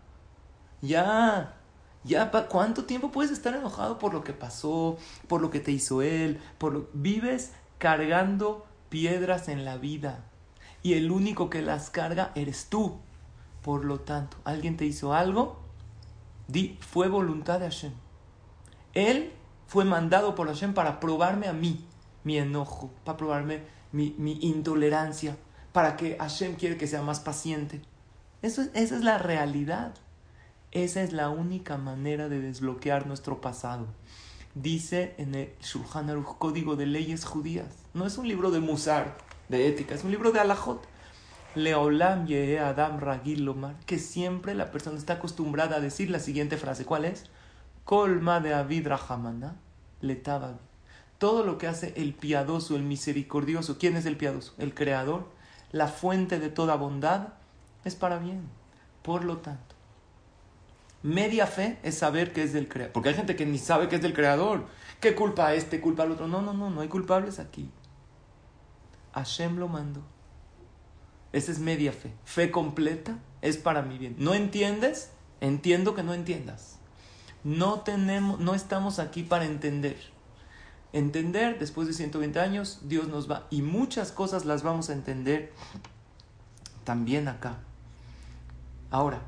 Ya, 0.82 1.56
ya, 2.04 2.30
¿cuánto 2.50 2.84
tiempo 2.84 3.10
puedes 3.10 3.30
estar 3.30 3.54
enojado 3.54 3.98
por 3.98 4.12
lo 4.12 4.22
que 4.22 4.34
pasó, 4.34 4.98
por 5.28 5.40
lo 5.40 5.50
que 5.50 5.60
te 5.60 5.72
hizo 5.72 6.02
él? 6.02 6.42
Por 6.58 6.74
lo... 6.74 6.90
Vives 6.92 7.54
cargando 7.78 8.66
piedras 8.90 9.48
en 9.48 9.64
la 9.64 9.78
vida 9.78 10.26
y 10.82 10.92
el 10.92 11.10
único 11.10 11.48
que 11.48 11.62
las 11.62 11.88
carga 11.88 12.32
eres 12.34 12.66
tú. 12.66 12.98
Por 13.62 13.86
lo 13.86 14.00
tanto, 14.00 14.36
alguien 14.44 14.76
te 14.76 14.84
hizo 14.84 15.14
algo, 15.14 15.62
di, 16.48 16.76
fue 16.82 17.08
voluntad 17.08 17.60
de 17.60 17.70
Hashem. 17.70 17.92
Él 18.92 19.32
fue 19.66 19.86
mandado 19.86 20.34
por 20.34 20.48
Hashem 20.48 20.74
para 20.74 21.00
probarme 21.00 21.48
a 21.48 21.54
mí 21.54 21.82
mi 22.24 22.36
enojo, 22.36 22.90
para 23.04 23.16
probarme 23.16 23.62
mi, 23.92 24.38
intolerancia, 24.42 25.38
para 25.74 25.96
que 25.96 26.16
Hashem 26.20 26.54
quiere 26.54 26.76
que 26.76 26.86
sea 26.86 27.02
más 27.02 27.18
paciente. 27.18 27.82
Eso, 28.42 28.62
esa 28.74 28.94
es 28.94 29.02
la 29.02 29.18
realidad. 29.18 29.92
Esa 30.70 31.02
es 31.02 31.12
la 31.12 31.30
única 31.30 31.78
manera 31.78 32.28
de 32.28 32.40
desbloquear 32.40 33.08
nuestro 33.08 33.40
pasado. 33.40 33.88
Dice 34.54 35.16
en 35.18 35.34
el 35.34 35.50
Shulchan 35.60 36.10
Aruch, 36.10 36.38
Código 36.38 36.76
de 36.76 36.86
Leyes 36.86 37.24
Judías. 37.24 37.74
No 37.92 38.06
es 38.06 38.18
un 38.18 38.28
libro 38.28 38.52
de 38.52 38.60
Musar, 38.60 39.16
de 39.48 39.66
ética, 39.66 39.96
es 39.96 40.04
un 40.04 40.12
libro 40.12 40.30
de 40.30 40.38
Alajot. 40.38 40.80
Leolam 41.56 42.28
Yehe 42.28 42.60
Adam 42.60 43.00
Ragil 43.00 43.44
Lomar, 43.44 43.74
que 43.84 43.98
siempre 43.98 44.54
la 44.54 44.70
persona 44.70 44.96
está 44.96 45.14
acostumbrada 45.14 45.76
a 45.76 45.80
decir 45.80 46.08
la 46.08 46.20
siguiente 46.20 46.56
frase. 46.56 46.84
¿Cuál 46.84 47.04
es? 47.04 47.24
Colma 47.82 48.38
de 48.38 48.54
Avid 48.54 48.86
Rahamana. 48.86 49.56
Todo 51.18 51.44
lo 51.44 51.58
que 51.58 51.66
hace 51.66 51.94
el 51.96 52.14
piadoso, 52.14 52.76
el 52.76 52.84
misericordioso, 52.84 53.76
¿quién 53.76 53.96
es 53.96 54.06
el 54.06 54.16
piadoso? 54.16 54.54
El 54.58 54.72
creador, 54.72 55.33
la 55.74 55.88
fuente 55.88 56.38
de 56.38 56.50
toda 56.50 56.76
bondad, 56.76 57.30
es 57.84 57.96
para 57.96 58.20
bien. 58.20 58.48
Por 59.02 59.24
lo 59.24 59.38
tanto, 59.38 59.74
media 61.02 61.48
fe 61.48 61.80
es 61.82 61.98
saber 61.98 62.32
que 62.32 62.44
es 62.44 62.52
del 62.52 62.68
creador. 62.68 62.92
Porque 62.92 63.08
hay 63.08 63.16
gente 63.16 63.34
que 63.34 63.44
ni 63.44 63.58
sabe 63.58 63.88
que 63.88 63.96
es 63.96 64.02
del 64.02 64.14
creador. 64.14 64.66
¿Qué 65.00 65.16
culpa 65.16 65.48
a 65.48 65.54
este, 65.54 65.80
culpa 65.80 66.04
al 66.04 66.12
otro? 66.12 66.28
No, 66.28 66.42
no, 66.42 66.52
no, 66.52 66.70
no 66.70 66.80
hay 66.80 66.86
culpables 66.86 67.40
aquí. 67.40 67.68
Hashem 69.14 69.58
lo 69.58 69.66
mandó. 69.66 70.00
Esa 71.32 71.50
es 71.50 71.58
media 71.58 71.90
fe. 71.90 72.12
Fe 72.24 72.52
completa 72.52 73.18
es 73.42 73.56
para 73.56 73.82
mi 73.82 73.98
bien. 73.98 74.14
¿No 74.16 74.32
entiendes? 74.32 75.10
Entiendo 75.40 75.96
que 75.96 76.04
no 76.04 76.14
entiendas. 76.14 76.78
No 77.42 77.80
tenemos, 77.80 78.38
no 78.38 78.54
estamos 78.54 79.00
aquí 79.00 79.24
para 79.24 79.44
entender. 79.44 79.96
Entender, 80.94 81.58
después 81.58 81.88
de 81.88 81.92
120 81.92 82.38
años, 82.38 82.78
Dios 82.84 83.08
nos 83.08 83.28
va, 83.28 83.48
y 83.50 83.62
muchas 83.62 84.12
cosas 84.12 84.44
las 84.44 84.62
vamos 84.62 84.90
a 84.90 84.92
entender 84.92 85.52
también 86.84 87.26
acá. 87.26 87.56
Ahora, 88.92 89.22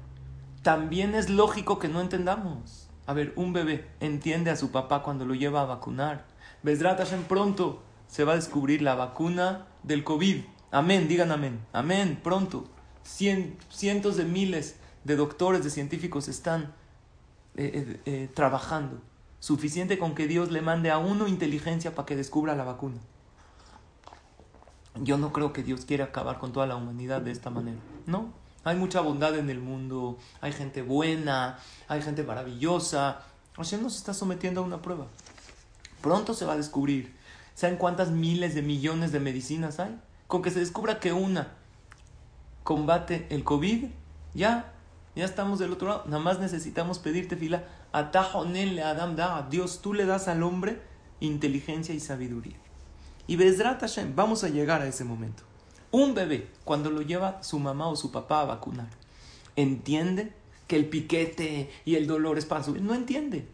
también 0.62 1.16
es 1.16 1.28
lógico 1.28 1.80
que 1.80 1.88
no 1.88 2.00
entendamos. 2.00 2.86
A 3.04 3.14
ver, 3.14 3.32
un 3.34 3.52
bebé 3.52 3.84
entiende 3.98 4.52
a 4.52 4.56
su 4.56 4.70
papá 4.70 5.02
cuando 5.02 5.24
lo 5.24 5.34
lleva 5.34 5.62
a 5.62 5.64
vacunar. 5.64 6.24
Hashem 6.64 7.24
pronto 7.24 7.82
se 8.06 8.22
va 8.22 8.34
a 8.34 8.36
descubrir 8.36 8.80
la 8.80 8.94
vacuna 8.94 9.66
del 9.82 10.04
COVID. 10.04 10.44
Amén, 10.70 11.08
digan 11.08 11.32
amén. 11.32 11.58
Amén, 11.72 12.20
pronto. 12.22 12.68
cientos 13.02 14.16
de 14.16 14.24
miles 14.24 14.76
de 15.02 15.16
doctores, 15.16 15.64
de 15.64 15.70
científicos 15.70 16.28
están 16.28 16.74
eh, 17.56 17.72
eh, 17.74 18.00
eh, 18.06 18.28
trabajando. 18.32 19.00
Suficiente 19.46 19.96
con 19.96 20.16
que 20.16 20.26
Dios 20.26 20.50
le 20.50 20.60
mande 20.60 20.90
a 20.90 20.98
uno 20.98 21.28
inteligencia 21.28 21.94
para 21.94 22.04
que 22.04 22.16
descubra 22.16 22.56
la 22.56 22.64
vacuna. 22.64 22.96
Yo 24.96 25.18
no 25.18 25.32
creo 25.32 25.52
que 25.52 25.62
Dios 25.62 25.84
quiera 25.84 26.06
acabar 26.06 26.40
con 26.40 26.52
toda 26.52 26.66
la 26.66 26.74
humanidad 26.74 27.20
de 27.20 27.30
esta 27.30 27.48
manera. 27.48 27.78
No. 28.06 28.32
Hay 28.64 28.74
mucha 28.74 29.00
bondad 29.02 29.38
en 29.38 29.48
el 29.48 29.60
mundo, 29.60 30.18
hay 30.40 30.50
gente 30.50 30.82
buena, 30.82 31.60
hay 31.86 32.02
gente 32.02 32.24
maravillosa. 32.24 33.20
Hashem 33.56 33.84
nos 33.84 33.94
está 33.94 34.14
sometiendo 34.14 34.62
a 34.62 34.64
una 34.64 34.82
prueba. 34.82 35.06
Pronto 36.00 36.34
se 36.34 36.44
va 36.44 36.54
a 36.54 36.56
descubrir. 36.56 37.14
¿Saben 37.54 37.76
cuántas 37.76 38.10
miles 38.10 38.52
de 38.56 38.62
millones 38.62 39.12
de 39.12 39.20
medicinas 39.20 39.78
hay? 39.78 39.96
Con 40.26 40.42
que 40.42 40.50
se 40.50 40.58
descubra 40.58 40.98
que 40.98 41.12
una 41.12 41.52
combate 42.64 43.28
el 43.30 43.44
COVID, 43.44 43.84
ya 44.34 44.72
ya 45.16 45.24
estamos 45.24 45.58
del 45.58 45.72
otro 45.72 45.88
lado. 45.88 46.02
Nada 46.06 46.22
más 46.22 46.38
necesitamos 46.38 46.98
pedirte 46.98 47.36
fila. 47.36 47.64
Le 48.02 48.82
Adam 48.82 49.16
da. 49.16 49.46
Dios, 49.50 49.80
tú 49.82 49.94
le 49.94 50.06
das 50.06 50.28
al 50.28 50.42
hombre 50.42 50.80
inteligencia 51.20 51.94
y 51.94 52.00
sabiduría. 52.00 52.56
Y 53.26 53.36
Bezrat 53.36 53.80
Hashem, 53.80 54.14
vamos 54.14 54.44
a 54.44 54.48
llegar 54.48 54.82
a 54.82 54.86
ese 54.86 55.04
momento. 55.04 55.42
Un 55.90 56.14
bebé, 56.14 56.48
cuando 56.64 56.90
lo 56.90 57.02
lleva 57.02 57.42
su 57.42 57.58
mamá 57.58 57.88
o 57.88 57.96
su 57.96 58.12
papá 58.12 58.42
a 58.42 58.44
vacunar, 58.44 58.90
entiende 59.56 60.32
que 60.66 60.76
el 60.76 60.88
piquete 60.88 61.70
y 61.84 61.94
el 61.94 62.06
dolor 62.06 62.38
es 62.38 62.44
para 62.44 62.62
su 62.62 62.74
No 62.76 62.94
entiende. 62.94 63.48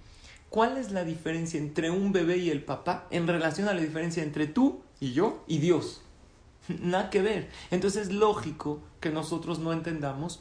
¿Cuál 0.49 0.77
es 0.77 0.91
la 0.91 1.05
diferencia 1.05 1.59
entre 1.59 1.91
un 1.91 2.13
bebé 2.13 2.37
y 2.39 2.51
el 2.51 2.63
papá 2.63 3.07
en 3.11 3.27
relación 3.27 3.69
a 3.69 3.75
la 3.75 3.81
diferencia 3.81 4.23
entre 4.23 4.47
tú 4.47 4.83
y 5.01 5.13
yo 5.13 5.45
y 5.47 5.59
Dios? 5.59 6.03
Nada 6.69 7.11
que 7.11 7.23
ver. 7.23 7.49
Entonces 7.71 8.09
es 8.09 8.13
lógico 8.13 8.81
que 9.01 9.11
nosotros 9.11 9.59
no 9.59 9.73
entendamos 9.73 10.41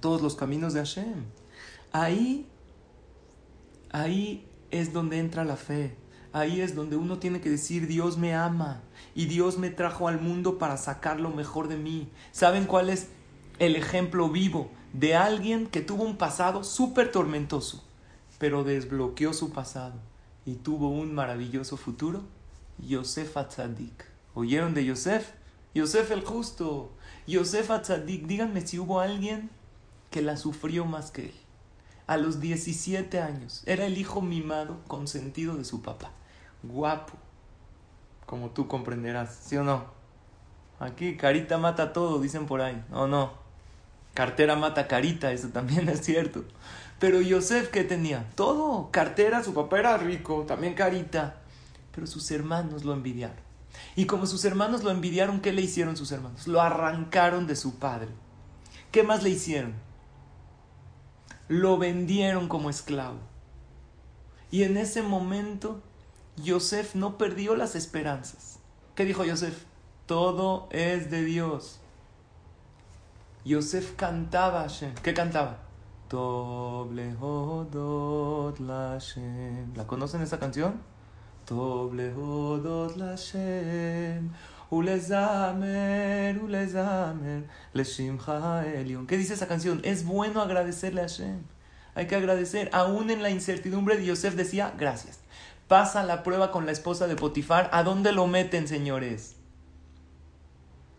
todos 0.00 0.20
los 0.20 0.34
caminos 0.34 0.74
de 0.74 0.80
Hashem. 0.80 1.24
Ahí, 1.92 2.46
ahí 3.90 4.48
es 4.70 4.92
donde 4.92 5.18
entra 5.18 5.44
la 5.44 5.56
fe. 5.56 5.96
Ahí 6.32 6.60
es 6.60 6.74
donde 6.74 6.96
uno 6.96 7.18
tiene 7.18 7.40
que 7.40 7.50
decir, 7.50 7.86
Dios 7.86 8.18
me 8.18 8.34
ama 8.34 8.82
y 9.14 9.26
Dios 9.26 9.58
me 9.58 9.70
trajo 9.70 10.08
al 10.08 10.20
mundo 10.20 10.58
para 10.58 10.76
sacar 10.76 11.20
lo 11.20 11.30
mejor 11.30 11.68
de 11.68 11.76
mí. 11.76 12.08
¿Saben 12.32 12.66
cuál 12.66 12.90
es 12.90 13.08
el 13.58 13.76
ejemplo 13.76 14.28
vivo 14.28 14.70
de 14.92 15.16
alguien 15.16 15.66
que 15.66 15.80
tuvo 15.80 16.04
un 16.04 16.16
pasado 16.16 16.64
súper 16.64 17.10
tormentoso, 17.10 17.82
pero 18.38 18.62
desbloqueó 18.62 19.32
su 19.32 19.50
pasado 19.52 19.94
y 20.44 20.56
tuvo 20.56 20.90
un 20.90 21.14
maravilloso 21.14 21.76
futuro? 21.78 22.22
Yosef 22.86 23.36
Atzadik. 23.36 24.04
¿Oyeron 24.34 24.74
de 24.74 24.84
Yosef? 24.84 25.32
Yosef 25.74 26.10
el 26.10 26.24
justo. 26.24 26.92
Yosef 27.26 27.70
Atzadik. 27.70 28.26
Díganme 28.26 28.60
si 28.66 28.78
hubo 28.78 29.00
alguien 29.00 29.50
que 30.10 30.22
la 30.22 30.36
sufrió 30.36 30.84
más 30.84 31.10
que 31.10 31.26
él. 31.26 31.34
A 32.08 32.16
los 32.16 32.40
17 32.40 33.20
años. 33.20 33.62
Era 33.66 33.86
el 33.86 33.96
hijo 33.96 34.20
mimado, 34.20 34.80
consentido 34.88 35.54
de 35.54 35.64
su 35.64 35.82
papá. 35.82 36.10
Guapo. 36.64 37.12
Como 38.26 38.50
tú 38.50 38.66
comprenderás, 38.66 39.38
¿sí 39.42 39.56
o 39.56 39.62
no? 39.62 39.84
Aquí, 40.80 41.16
carita 41.16 41.58
mata 41.58 41.92
todo, 41.92 42.20
dicen 42.20 42.46
por 42.46 42.60
ahí. 42.60 42.84
¿O 42.90 43.06
no? 43.06 43.32
Cartera 44.14 44.56
mata 44.56 44.88
carita, 44.88 45.30
eso 45.32 45.48
también 45.50 45.88
es 45.88 46.02
cierto. 46.04 46.44
Pero 46.98 47.20
Yosef, 47.20 47.68
¿qué 47.70 47.84
tenía? 47.84 48.28
Todo. 48.34 48.90
Cartera, 48.90 49.44
su 49.44 49.54
papá 49.54 49.78
era 49.78 49.96
rico, 49.98 50.44
también 50.48 50.74
carita. 50.74 51.36
Pero 51.94 52.06
sus 52.06 52.30
hermanos 52.30 52.84
lo 52.84 52.94
envidiaron. 52.94 53.36
Y 53.96 54.06
como 54.06 54.26
sus 54.26 54.44
hermanos 54.44 54.82
lo 54.82 54.90
envidiaron, 54.90 55.40
¿qué 55.40 55.52
le 55.52 55.62
hicieron 55.62 55.96
sus 55.96 56.10
hermanos? 56.10 56.48
Lo 56.48 56.60
arrancaron 56.60 57.46
de 57.46 57.54
su 57.54 57.78
padre. 57.78 58.08
¿Qué 58.90 59.02
más 59.02 59.22
le 59.22 59.30
hicieron? 59.30 59.74
Lo 61.48 61.78
vendieron 61.78 62.48
como 62.48 62.70
esclavo. 62.70 63.18
Y 64.50 64.62
en 64.62 64.76
ese 64.76 65.02
momento, 65.02 65.82
Yosef 66.36 66.94
no 66.94 67.18
perdió 67.18 67.56
las 67.56 67.74
esperanzas. 67.74 68.58
¿Qué 68.94 69.04
dijo 69.04 69.24
Yosef? 69.24 69.64
Todo 70.06 70.68
es 70.70 71.10
de 71.10 71.24
Dios. 71.24 71.80
Yosef 73.44 73.94
cantaba 73.96 74.66
¿Qué 75.02 75.14
cantaba? 75.14 75.58
¿La 79.74 79.86
conocen 79.86 80.22
esa 80.22 80.38
canción? 80.38 80.80
¿Qué 89.06 89.16
dice 89.16 89.34
esa 89.34 89.48
canción? 89.48 89.80
Es 89.82 90.04
bueno 90.04 90.42
agradecerle 90.42 91.00
a 91.00 91.04
Hashem. 91.04 91.40
Hay 91.94 92.06
que 92.06 92.16
agradecer. 92.16 92.68
Aún 92.72 93.10
en 93.10 93.22
la 93.22 93.30
incertidumbre 93.30 93.96
de 93.96 94.04
Yosef 94.04 94.34
decía, 94.34 94.74
gracias. 94.76 95.20
Pasa 95.68 96.02
la 96.02 96.22
prueba 96.22 96.50
con 96.50 96.66
la 96.66 96.72
esposa 96.72 97.06
de 97.06 97.16
Potifar. 97.16 97.70
¿A 97.72 97.82
dónde 97.82 98.12
lo 98.12 98.26
meten, 98.26 98.68
señores? 98.68 99.36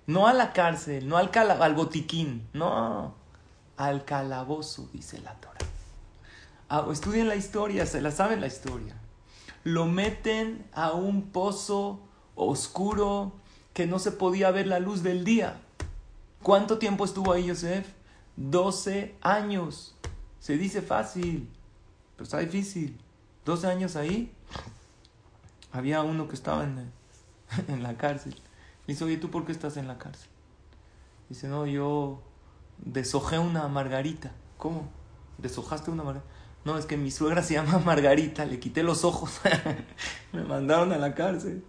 No 0.08 0.26
a 0.28 0.34
la 0.34 0.52
cárcel, 0.54 1.08
no 1.08 1.18
al, 1.18 1.30
al 1.36 1.76
botiquín, 1.76 2.48
no, 2.54 3.14
al 3.78 4.06
calabozo, 4.06 4.90
dice 4.92 5.20
la 5.20 5.36
Torah. 5.36 5.60
Ah, 6.68 6.88
estudien 6.92 7.28
la 7.28 7.36
historia, 7.36 7.86
se 7.86 8.02
la 8.02 8.10
saben 8.10 8.42
la 8.42 8.48
historia. 8.48 8.96
Lo 9.64 9.86
meten 9.86 10.68
a 10.74 10.94
un 10.94 11.30
pozo 11.30 12.00
oscuro 12.34 13.34
que 13.80 13.88
no 13.88 13.98
se 13.98 14.12
podía 14.12 14.52
ver 14.52 14.68
la 14.68 14.82
luz 14.82 15.04
del 15.04 15.24
día. 15.24 15.56
¿Cuánto 16.44 16.80
tiempo 16.80 17.06
estuvo 17.06 17.32
ahí 17.32 17.46
Yosef? 17.46 17.88
12 18.36 19.16
años. 19.22 19.96
Se 20.42 20.58
dice 20.58 20.82
fácil, 20.82 21.50
pero 22.18 22.26
está 22.26 22.40
difícil. 22.40 23.00
12 23.46 23.68
años 23.68 23.96
ahí. 23.96 24.34
Había 25.72 26.04
uno 26.04 26.28
que 26.28 26.36
estaba 26.36 26.66
en, 26.66 26.92
en 27.70 27.82
la 27.82 27.96
cárcel. 27.96 28.36
dice, 28.86 29.06
oye, 29.06 29.16
¿tú 29.16 29.32
por 29.32 29.46
qué 29.46 29.54
estás 29.54 29.78
en 29.78 29.88
la 29.88 29.98
cárcel? 29.98 30.28
Dice, 31.30 31.48
no, 31.48 31.66
yo 31.66 32.22
deshojé 32.80 33.40
una 33.40 33.66
margarita. 33.70 34.34
¿Cómo? 34.58 34.90
¿Deshojaste 35.38 35.90
una 35.90 36.04
margarita? 36.04 36.30
No, 36.66 36.78
es 36.78 36.86
que 36.86 36.98
mi 36.98 37.12
suegra 37.12 37.44
se 37.44 37.54
llama 37.54 37.80
Margarita, 37.80 38.44
le 38.44 38.60
quité 38.60 38.84
los 38.84 39.06
ojos. 39.06 39.40
Me 40.34 40.44
mandaron 40.44 40.92
a 40.92 40.98
la 40.98 41.16
cárcel. 41.16 41.64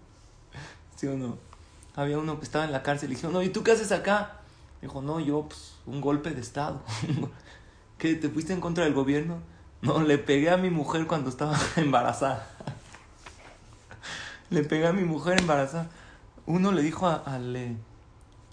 ¿Sí 0.97 1.07
o 1.07 1.17
no? 1.17 1.50
Había 1.97 2.19
uno 2.19 2.39
que 2.39 2.45
estaba 2.45 2.65
en 2.65 2.73
la 2.73 2.83
cárcel 2.83 3.13
y 3.13 3.17
dijo, 3.17 3.31
no, 3.31 3.43
¿y 3.43 3.49
tú 3.49 3.63
qué 3.63 3.73
haces 3.73 3.93
acá? 3.93 4.41
Dijo, 4.81 5.03
no, 5.03 5.21
yo, 5.21 5.47
pues, 5.49 5.75
un 5.87 6.01
golpe 6.01 6.31
de 6.31 6.41
Estado. 6.41 6.81
¿Qué? 7.99 8.15
¿Te 8.15 8.29
fuiste 8.29 8.53
en 8.53 8.61
contra 8.61 8.85
del 8.85 8.95
gobierno? 8.95 9.39
No, 9.83 10.01
le 10.03 10.19
pegué 10.19 10.51
a 10.51 10.57
mi 10.57 10.71
mujer 10.71 11.07
cuando 11.07 11.31
estaba 11.31 11.59
embarazada. 11.77 12.47
le 14.51 14.63
pegué 14.63 14.87
a 14.87 14.93
mi 14.93 15.03
mujer 15.03 15.41
embarazada. 15.41 15.89
Uno 16.47 16.73
le 16.73 16.83
dijo 16.83 17.07
a, 17.07 17.23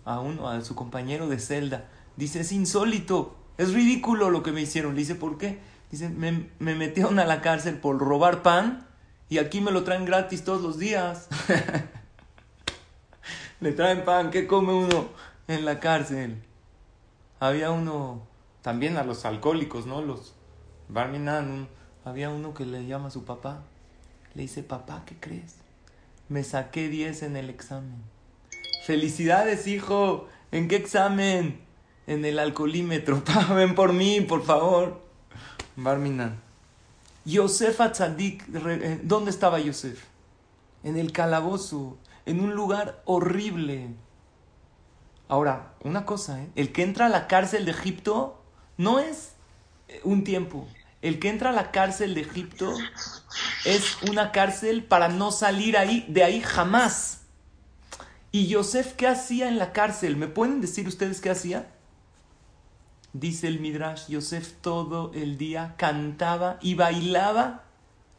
a 0.05 0.19
uno, 0.19 0.49
a 0.49 0.61
su 0.61 0.75
compañero 0.75 1.27
de 1.27 1.39
celda, 1.39 1.85
dice, 2.15 2.41
es 2.41 2.51
insólito, 2.51 3.35
es 3.57 3.73
ridículo 3.73 4.29
lo 4.29 4.43
que 4.43 4.51
me 4.51 4.61
hicieron. 4.61 4.93
Le 4.93 4.99
dice, 4.99 5.15
¿por 5.15 5.37
qué? 5.37 5.59
Dice, 5.91 6.09
me, 6.09 6.49
me 6.59 6.75
metieron 6.75 7.19
a 7.19 7.25
la 7.25 7.41
cárcel 7.41 7.79
por 7.79 7.97
robar 7.97 8.41
pan 8.41 8.87
y 9.29 9.37
aquí 9.37 9.61
me 9.61 9.71
lo 9.71 9.83
traen 9.83 10.05
gratis 10.05 10.43
todos 10.43 10.61
los 10.61 10.77
días. 10.77 11.27
Le 13.59 13.71
traen 13.71 14.05
pan, 14.05 14.29
¿qué 14.29 14.45
come 14.45 14.71
uno 14.71 15.09
en 15.47 15.65
la 15.65 15.79
cárcel? 15.79 16.43
Había 17.39 17.71
uno, 17.71 18.21
también 18.61 18.97
a 18.97 19.03
los 19.03 19.25
alcohólicos, 19.25 19.87
¿no? 19.87 20.03
Los 20.03 20.35
Barminan, 20.89 21.67
había 22.05 22.29
uno 22.29 22.53
que 22.53 22.65
le 22.65 22.85
llama 22.85 23.07
a 23.07 23.11
su 23.11 23.25
papá. 23.25 23.63
Le 24.35 24.43
dice, 24.43 24.61
papá, 24.61 25.03
¿qué 25.07 25.15
crees? 25.19 25.55
Me 26.29 26.43
saqué 26.43 26.87
10 26.87 27.23
en 27.23 27.35
el 27.35 27.49
examen. 27.49 28.03
Felicidades, 28.85 29.65
hijo. 29.65 30.27
¿En 30.51 30.67
qué 30.67 30.75
examen? 30.75 31.59
En 32.05 32.25
el 32.25 32.37
alcoholímetro. 32.37 33.23
ven 33.55 33.73
por 33.73 33.91
mí, 33.91 34.21
por 34.21 34.43
favor. 34.43 35.01
Barminan. 35.75 36.39
Yosef 37.25 37.81
Atzadik, 37.81 38.45
eh, 38.53 39.01
¿dónde 39.03 39.31
estaba 39.31 39.59
Yosef? 39.59 40.03
En 40.83 40.95
el 40.95 41.11
calabozo, 41.11 41.97
en 42.27 42.41
un 42.41 42.53
lugar 42.53 43.01
horrible. 43.05 43.87
Ahora, 45.29 45.73
una 45.83 46.05
cosa, 46.05 46.43
¿eh? 46.43 46.49
el 46.55 46.71
que 46.71 46.83
entra 46.83 47.07
a 47.07 47.09
la 47.09 47.27
cárcel 47.27 47.65
de 47.65 47.71
Egipto 47.71 48.43
no 48.77 48.99
es 48.99 49.33
eh, 49.87 50.01
un 50.03 50.23
tiempo. 50.23 50.67
El 51.01 51.19
que 51.19 51.29
entra 51.29 51.51
a 51.51 51.53
la 51.53 51.71
cárcel 51.71 52.15
de 52.15 52.21
Egipto 52.21 52.73
es 53.65 54.01
una 54.09 54.31
cárcel 54.31 54.83
para 54.83 55.07
no 55.07 55.31
salir 55.31 55.77
ahí, 55.77 56.05
de 56.09 56.23
ahí 56.23 56.41
jamás. 56.41 57.21
¿Y 58.31 58.47
Yosef 58.47 58.93
qué 58.93 59.07
hacía 59.07 59.47
en 59.47 59.57
la 59.57 59.71
cárcel? 59.71 60.17
¿Me 60.17 60.27
pueden 60.27 60.59
decir 60.59 60.87
ustedes 60.87 61.21
qué 61.21 61.29
hacía? 61.29 61.71
Dice 63.13 63.47
el 63.47 63.61
Midrash, 63.61 64.09
Yosef 64.09 64.51
todo 64.59 65.11
el 65.13 65.37
día 65.37 65.75
cantaba 65.77 66.59
y 66.61 66.75
bailaba 66.75 67.63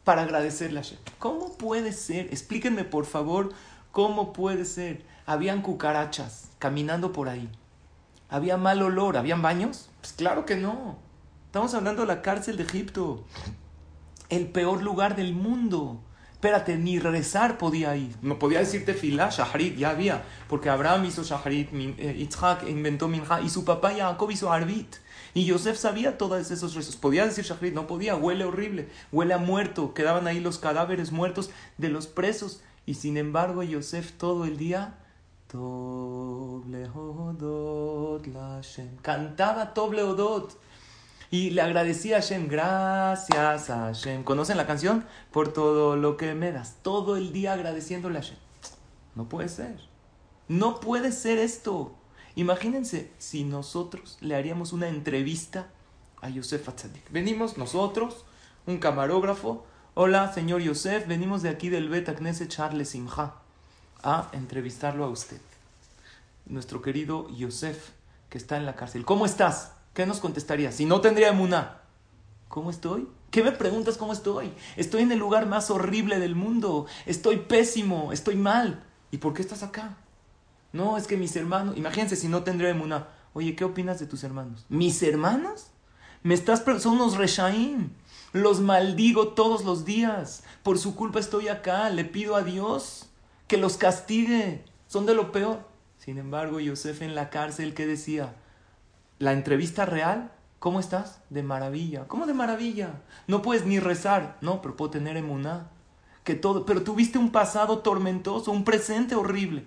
para 0.03 0.23
agradecerle 0.23 0.79
a. 0.79 0.83
¿Cómo 1.19 1.55
puede 1.57 1.93
ser? 1.93 2.25
Explíquenme 2.27 2.85
por 2.85 3.05
favor, 3.05 3.53
¿cómo 3.91 4.33
puede 4.33 4.65
ser? 4.65 5.03
Habían 5.25 5.61
cucarachas 5.61 6.49
caminando 6.59 7.11
por 7.11 7.29
ahí. 7.29 7.49
Había 8.29 8.57
mal 8.57 8.81
olor, 8.81 9.17
¿habían 9.17 9.41
baños? 9.41 9.89
Pues 10.01 10.13
claro 10.13 10.45
que 10.45 10.55
no. 10.55 10.97
Estamos 11.47 11.73
hablando 11.73 12.01
de 12.01 12.07
la 12.07 12.21
cárcel 12.21 12.57
de 12.57 12.63
Egipto. 12.63 13.25
El 14.29 14.47
peor 14.47 14.83
lugar 14.83 15.15
del 15.15 15.33
mundo. 15.33 16.01
Espérate, 16.33 16.77
ni 16.77 16.99
rezar 16.99 17.57
podía 17.57 17.95
ir. 17.97 18.15
No 18.21 18.39
podía 18.39 18.59
decirte 18.59 18.93
filá, 18.93 19.29
shaharit, 19.29 19.75
ya 19.75 19.89
había. 19.89 20.23
Porque 20.47 20.69
Abraham 20.69 21.05
hizo 21.05 21.23
shaharit, 21.23 21.69
eh, 21.73 22.15
Yitzhak 22.17 22.69
inventó 22.69 23.07
minja, 23.07 23.41
y 23.41 23.49
su 23.49 23.65
papá 23.65 23.93
Jacob 23.97 24.31
hizo 24.31 24.53
arbit. 24.53 24.95
Y 25.33 25.45
Yosef 25.45 25.77
sabía 25.77 26.17
todos 26.17 26.49
esos 26.49 26.75
rezos. 26.75 26.95
Podía 26.95 27.25
decir 27.25 27.43
shaharit, 27.43 27.73
no 27.73 27.87
podía, 27.87 28.15
huele 28.15 28.45
horrible, 28.45 28.87
huele 29.11 29.33
a 29.33 29.37
muerto. 29.37 29.93
Quedaban 29.93 30.27
ahí 30.27 30.39
los 30.39 30.59
cadáveres 30.59 31.11
muertos 31.11 31.49
de 31.77 31.89
los 31.89 32.07
presos. 32.07 32.61
Y 32.85 32.95
sin 32.95 33.17
embargo, 33.17 33.63
Yosef 33.63 34.13
todo 34.13 34.45
el 34.45 34.57
día 34.57 34.97
cantaba 39.01 39.73
Toble 39.73 40.03
Odot. 40.03 40.57
Y 41.31 41.51
le 41.51 41.61
agradecía 41.61 42.17
a 42.17 42.21
Hashem, 42.21 42.47
gracias 42.47 43.69
a 43.69 43.77
Hashem. 43.85 44.23
¿Conocen 44.23 44.57
la 44.57 44.65
canción? 44.65 45.05
Por 45.31 45.53
todo 45.53 45.95
lo 45.95 46.17
que 46.17 46.33
me 46.33 46.51
das. 46.51 46.77
Todo 46.81 47.17
el 47.17 47.31
día 47.31 47.53
agradeciéndole 47.53 48.17
a 48.17 48.21
Hashem. 48.21 48.37
No 49.15 49.29
puede 49.29 49.49
ser. 49.49 49.79
No 50.47 50.79
puede 50.79 51.11
ser 51.11 51.37
esto. 51.37 51.93
Imagínense 52.35 53.11
si 53.19 53.43
nosotros 53.43 54.17
le 54.21 54.35
haríamos 54.35 54.73
una 54.73 54.87
entrevista 54.87 55.67
a 56.21 56.29
Yosef 56.29 56.67
Atzadik. 56.67 57.11
Venimos 57.11 57.57
nosotros, 57.57 58.25
un 58.65 58.77
camarógrafo. 58.79 59.65
Hola, 59.95 60.31
señor 60.31 60.61
Yosef, 60.61 61.07
venimos 61.07 61.41
de 61.41 61.49
aquí 61.49 61.69
del 61.69 61.89
Bet 61.89 62.07
Charles 62.47 62.89
Simha 62.89 63.33
a 64.03 64.29
entrevistarlo 64.33 65.03
a 65.03 65.09
usted. 65.09 65.41
Nuestro 66.45 66.83
querido 66.83 67.27
Yosef, 67.29 67.89
que 68.29 68.37
está 68.37 68.57
en 68.57 68.67
la 68.67 68.75
cárcel. 68.75 69.03
¿Cómo 69.03 69.25
estás? 69.25 69.73
¿Qué 69.95 70.05
nos 70.05 70.19
contestaría? 70.19 70.71
Si 70.71 70.85
no 70.85 71.01
tendría 71.01 71.29
emuná. 71.29 71.81
¿Cómo 72.49 72.69
estoy? 72.69 73.07
¿Qué 73.31 73.43
me 73.43 73.51
preguntas 73.51 73.97
cómo 73.97 74.13
estoy? 74.13 74.53
Estoy 74.77 75.01
en 75.01 75.11
el 75.11 75.19
lugar 75.19 75.47
más 75.47 75.71
horrible 75.71 76.19
del 76.19 76.35
mundo. 76.35 76.85
Estoy 77.07 77.37
pésimo, 77.37 78.13
estoy 78.13 78.35
mal. 78.35 78.83
¿Y 79.09 79.17
por 79.17 79.33
qué 79.33 79.41
estás 79.41 79.63
acá? 79.63 79.97
No, 80.71 80.97
es 80.97 81.07
que 81.07 81.17
mis 81.17 81.35
hermanos, 81.35 81.75
imagínense 81.77 82.15
si 82.15 82.27
no 82.27 82.43
tendría 82.43 82.69
emuna. 82.69 83.07
Oye, 83.33 83.55
¿qué 83.55 83.65
opinas 83.65 83.99
de 83.99 84.05
tus 84.05 84.23
hermanos? 84.23 84.65
¿Mis 84.69 85.01
hermanos? 85.01 85.71
Me 86.21 86.35
estás 86.35 86.63
son 86.79 86.93
unos 86.93 87.17
reshaim. 87.17 87.89
Los 88.31 88.59
maldigo 88.59 89.29
todos 89.29 89.63
los 89.63 89.85
días. 89.85 90.43
Por 90.63 90.77
su 90.77 90.95
culpa 90.95 91.19
estoy 91.19 91.47
acá. 91.47 91.89
Le 91.89 92.05
pido 92.05 92.35
a 92.35 92.43
Dios 92.43 93.09
que 93.47 93.57
los 93.57 93.77
castigue. 93.77 94.63
Son 94.87 95.05
de 95.05 95.15
lo 95.15 95.31
peor. 95.31 95.67
Sin 95.97 96.17
embargo, 96.17 96.59
Yosef 96.59 97.01
en 97.01 97.15
la 97.15 97.29
cárcel, 97.29 97.73
¿qué 97.73 97.85
decía? 97.85 98.35
La 99.17 99.33
entrevista 99.33 99.85
real, 99.85 100.31
¿cómo 100.59 100.79
estás? 100.79 101.21
De 101.29 101.43
maravilla. 101.43 102.07
¿Cómo 102.07 102.25
de 102.25 102.33
maravilla? 102.33 103.01
No 103.27 103.41
puedes 103.41 103.65
ni 103.65 103.79
rezar. 103.79 104.37
No, 104.41 104.61
pero 104.61 104.77
puedo 104.77 104.91
tener 104.91 105.17
emuná. 105.17 105.69
Que 106.23 106.35
todo, 106.35 106.65
pero 106.65 106.83
tuviste 106.83 107.17
un 107.17 107.31
pasado 107.31 107.79
tormentoso, 107.79 108.51
un 108.51 108.63
presente 108.63 109.15
horrible. 109.15 109.65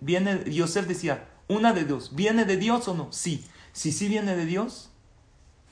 Viene, 0.00 0.50
Yosef 0.50 0.86
decía, 0.86 1.28
una 1.48 1.72
de 1.72 1.84
dos, 1.84 2.14
¿viene 2.14 2.44
de 2.44 2.56
Dios 2.56 2.88
o 2.88 2.94
no? 2.94 3.12
Sí. 3.12 3.44
Si 3.72 3.92
sí 3.92 4.08
viene 4.08 4.34
de 4.34 4.44
Dios, 4.44 4.90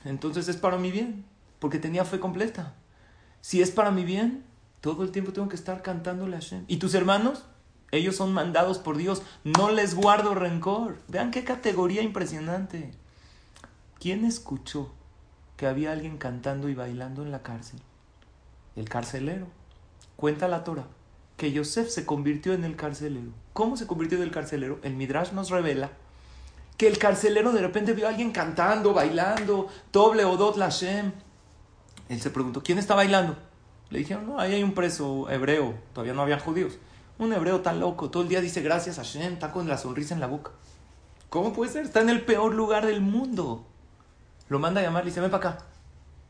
entonces 0.05 0.49
es 0.49 0.57
para 0.57 0.79
mi 0.79 0.91
bien, 0.91 1.25
porque 1.59 1.79
tenía 1.79 2.05
fe 2.05 2.21
completa. 2.21 2.75
Si 3.41 3.63
es 3.63 3.71
para 3.71 3.91
mi 3.91 4.05
bien, 4.05 4.45
todo 4.81 5.03
el 5.03 5.11
tiempo 5.11 5.33
tengo 5.33 5.49
que 5.49 5.57
estar 5.57 5.83
cantándole 5.83 6.37
a 6.37 6.41
Hashem. 6.41 6.65
¿Y 6.69 6.77
tus 6.77 6.95
hermanos? 6.95 7.45
Ellos 7.93 8.17
son 8.17 8.33
mandados 8.33 8.79
por 8.79 8.97
Dios. 8.97 9.23
No 9.45 9.71
les 9.71 9.95
guardo 9.95 10.35
rencor. 10.35 10.99
Vean 11.09 11.31
qué 11.31 11.45
categoría 11.45 12.03
impresionante. 12.03 12.91
¿Quién 14.01 14.25
escuchó 14.25 14.93
que 15.57 15.67
había 15.67 15.93
alguien 15.93 16.19
cantando 16.19 16.69
y 16.69 16.75
bailando 16.75 17.23
en 17.23 17.31
la 17.31 17.43
cárcel? 17.43 17.81
El 18.75 18.89
carcelero. 18.89 19.47
Cuenta 20.17 20.49
la 20.49 20.65
Torah 20.65 20.89
que 21.37 21.53
Yosef 21.53 21.89
se 21.91 22.07
convirtió 22.07 22.55
en 22.55 22.65
el 22.65 22.77
carcelero. 22.77 23.31
¿Cómo 23.53 23.77
se 23.77 23.87
convirtió 23.87 24.19
en 24.19 24.25
el 24.25 24.31
carcelero? 24.31 24.79
El 24.83 24.95
Midrash 24.95 25.33
nos 25.33 25.51
revela 25.51 25.91
que 26.77 26.89
el 26.89 26.99
carcelero 26.99 27.53
de 27.53 27.61
repente 27.61 27.93
vio 27.93 28.07
a 28.07 28.11
alguien 28.11 28.33
cantando, 28.33 28.93
bailando, 28.93 29.69
doble 29.93 30.25
odot 30.25 30.57
Lashem. 30.57 31.13
Él 32.09 32.21
se 32.21 32.31
preguntó, 32.31 32.63
¿quién 32.63 32.79
está 32.79 32.95
bailando? 32.95 33.37
Le 33.91 34.01
dijeron, 34.01 34.27
no, 34.27 34.41
ahí 34.41 34.55
hay 34.55 34.63
un 34.63 34.75
preso 34.75 35.31
hebreo, 35.31 35.75
todavía 35.93 36.15
no 36.15 36.23
había 36.23 36.39
judíos. 36.39 36.79
Un 37.19 37.33
hebreo 37.33 37.61
tan 37.61 37.81
loco, 37.81 38.11
todo 38.11 38.23
el 38.23 38.29
día 38.29 38.41
dice 38.41 38.61
gracias 38.61 38.99
a 38.99 39.03
Hashem, 39.03 39.35
está 39.35 39.53
con 39.53 39.69
la 39.69 39.79
sonrisa 39.79 40.15
en 40.15 40.21
la 40.21 40.27
boca. 40.27 40.53
¿Cómo 41.31 41.53
puede 41.53 41.73
ser? 41.73 41.85
Está 41.85 42.01
en 42.01 42.11
el 42.11 42.23
peor 42.23 42.55
lugar 42.55 42.87
del 42.87 43.01
mundo. 43.01 43.67
Lo 44.49 44.59
manda 44.59 44.81
a 44.81 44.85
llamar, 44.85 45.05
le 45.05 45.11
dice, 45.11 45.21
ven 45.21 45.31
para 45.31 45.51
acá. 45.51 45.65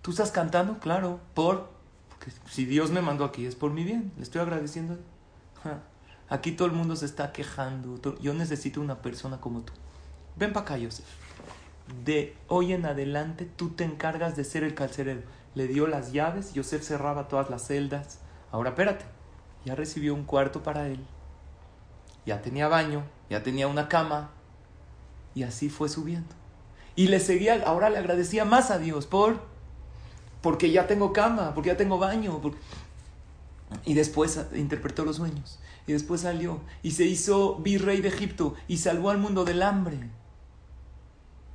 ¿Tú 0.03 0.11
estás 0.13 0.31
cantando? 0.31 0.79
Claro, 0.79 1.21
por... 1.35 1.71
Porque 2.09 2.33
si 2.49 2.65
Dios 2.65 2.91
me 2.91 3.03
mandó 3.03 3.25
aquí 3.25 3.45
es 3.45 3.57
por 3.57 3.73
mi 3.73 3.85
bien, 3.85 4.13
le 4.17 4.23
estoy 4.23 4.41
agradeciendo. 4.41 4.97
Aquí 6.29 6.53
todo 6.53 6.67
el 6.67 6.73
mundo 6.73 6.97
se 6.97 7.07
está 7.07 7.33
quejando. 7.33 8.01
Yo 8.21 8.35
necesito 8.35 8.81
una 8.81 9.03
persona 9.03 9.39
como 9.39 9.61
tú. 9.61 9.73
Ven 10.37 10.53
para 10.53 10.65
acá, 10.65 10.79
Yosef. 10.79 11.05
De 12.05 12.37
hoy 12.49 12.73
en 12.73 12.85
adelante 12.87 13.45
tú 13.45 13.71
te 13.71 13.85
encargas 13.85 14.35
de 14.37 14.45
ser 14.45 14.65
el 14.65 14.75
carcelero. 14.75 15.23
Le 15.57 15.67
dio 15.67 15.87
las 15.87 16.13
llaves, 16.13 16.53
Yosef 16.53 16.85
cerraba 16.85 17.29
todas 17.29 17.49
las 17.51 17.67
celdas. 17.67 18.21
Ahora 18.53 18.71
espérate, 18.71 19.07
ya 19.65 19.75
recibió 19.75 20.15
un 20.15 20.25
cuarto 20.25 20.63
para 20.63 20.87
él. 20.87 21.05
Ya 22.27 22.43
tenía 22.43 22.69
baño, 22.69 23.05
ya 23.31 23.43
tenía 23.43 23.67
una 23.67 23.89
cama. 23.89 24.31
Y 25.35 25.45
así 25.45 25.71
fue 25.71 25.89
subiendo. 25.89 26.35
Y 26.95 27.09
le 27.09 27.21
seguía, 27.21 27.63
ahora 27.67 27.89
le 27.89 27.97
agradecía 27.97 28.45
más 28.45 28.71
a 28.71 28.79
Dios 28.79 29.07
por 29.07 29.41
porque 30.43 30.71
ya 30.71 30.87
tengo 30.87 31.15
cama, 31.15 31.55
porque 31.55 31.71
ya 31.71 31.77
tengo 31.79 31.99
baño. 31.99 32.39
Y 33.87 33.95
después 33.95 34.39
interpretó 34.55 35.07
los 35.07 35.17
sueños. 35.17 35.59
Y 35.87 35.93
después 35.95 36.21
salió 36.21 36.61
y 36.83 36.91
se 36.91 37.05
hizo 37.05 37.57
virrey 37.57 38.03
de 38.03 38.09
Egipto 38.09 38.55
y 38.69 38.77
salvó 38.77 39.09
al 39.09 39.17
mundo 39.19 39.47
del 39.47 39.63
hambre. 39.63 40.11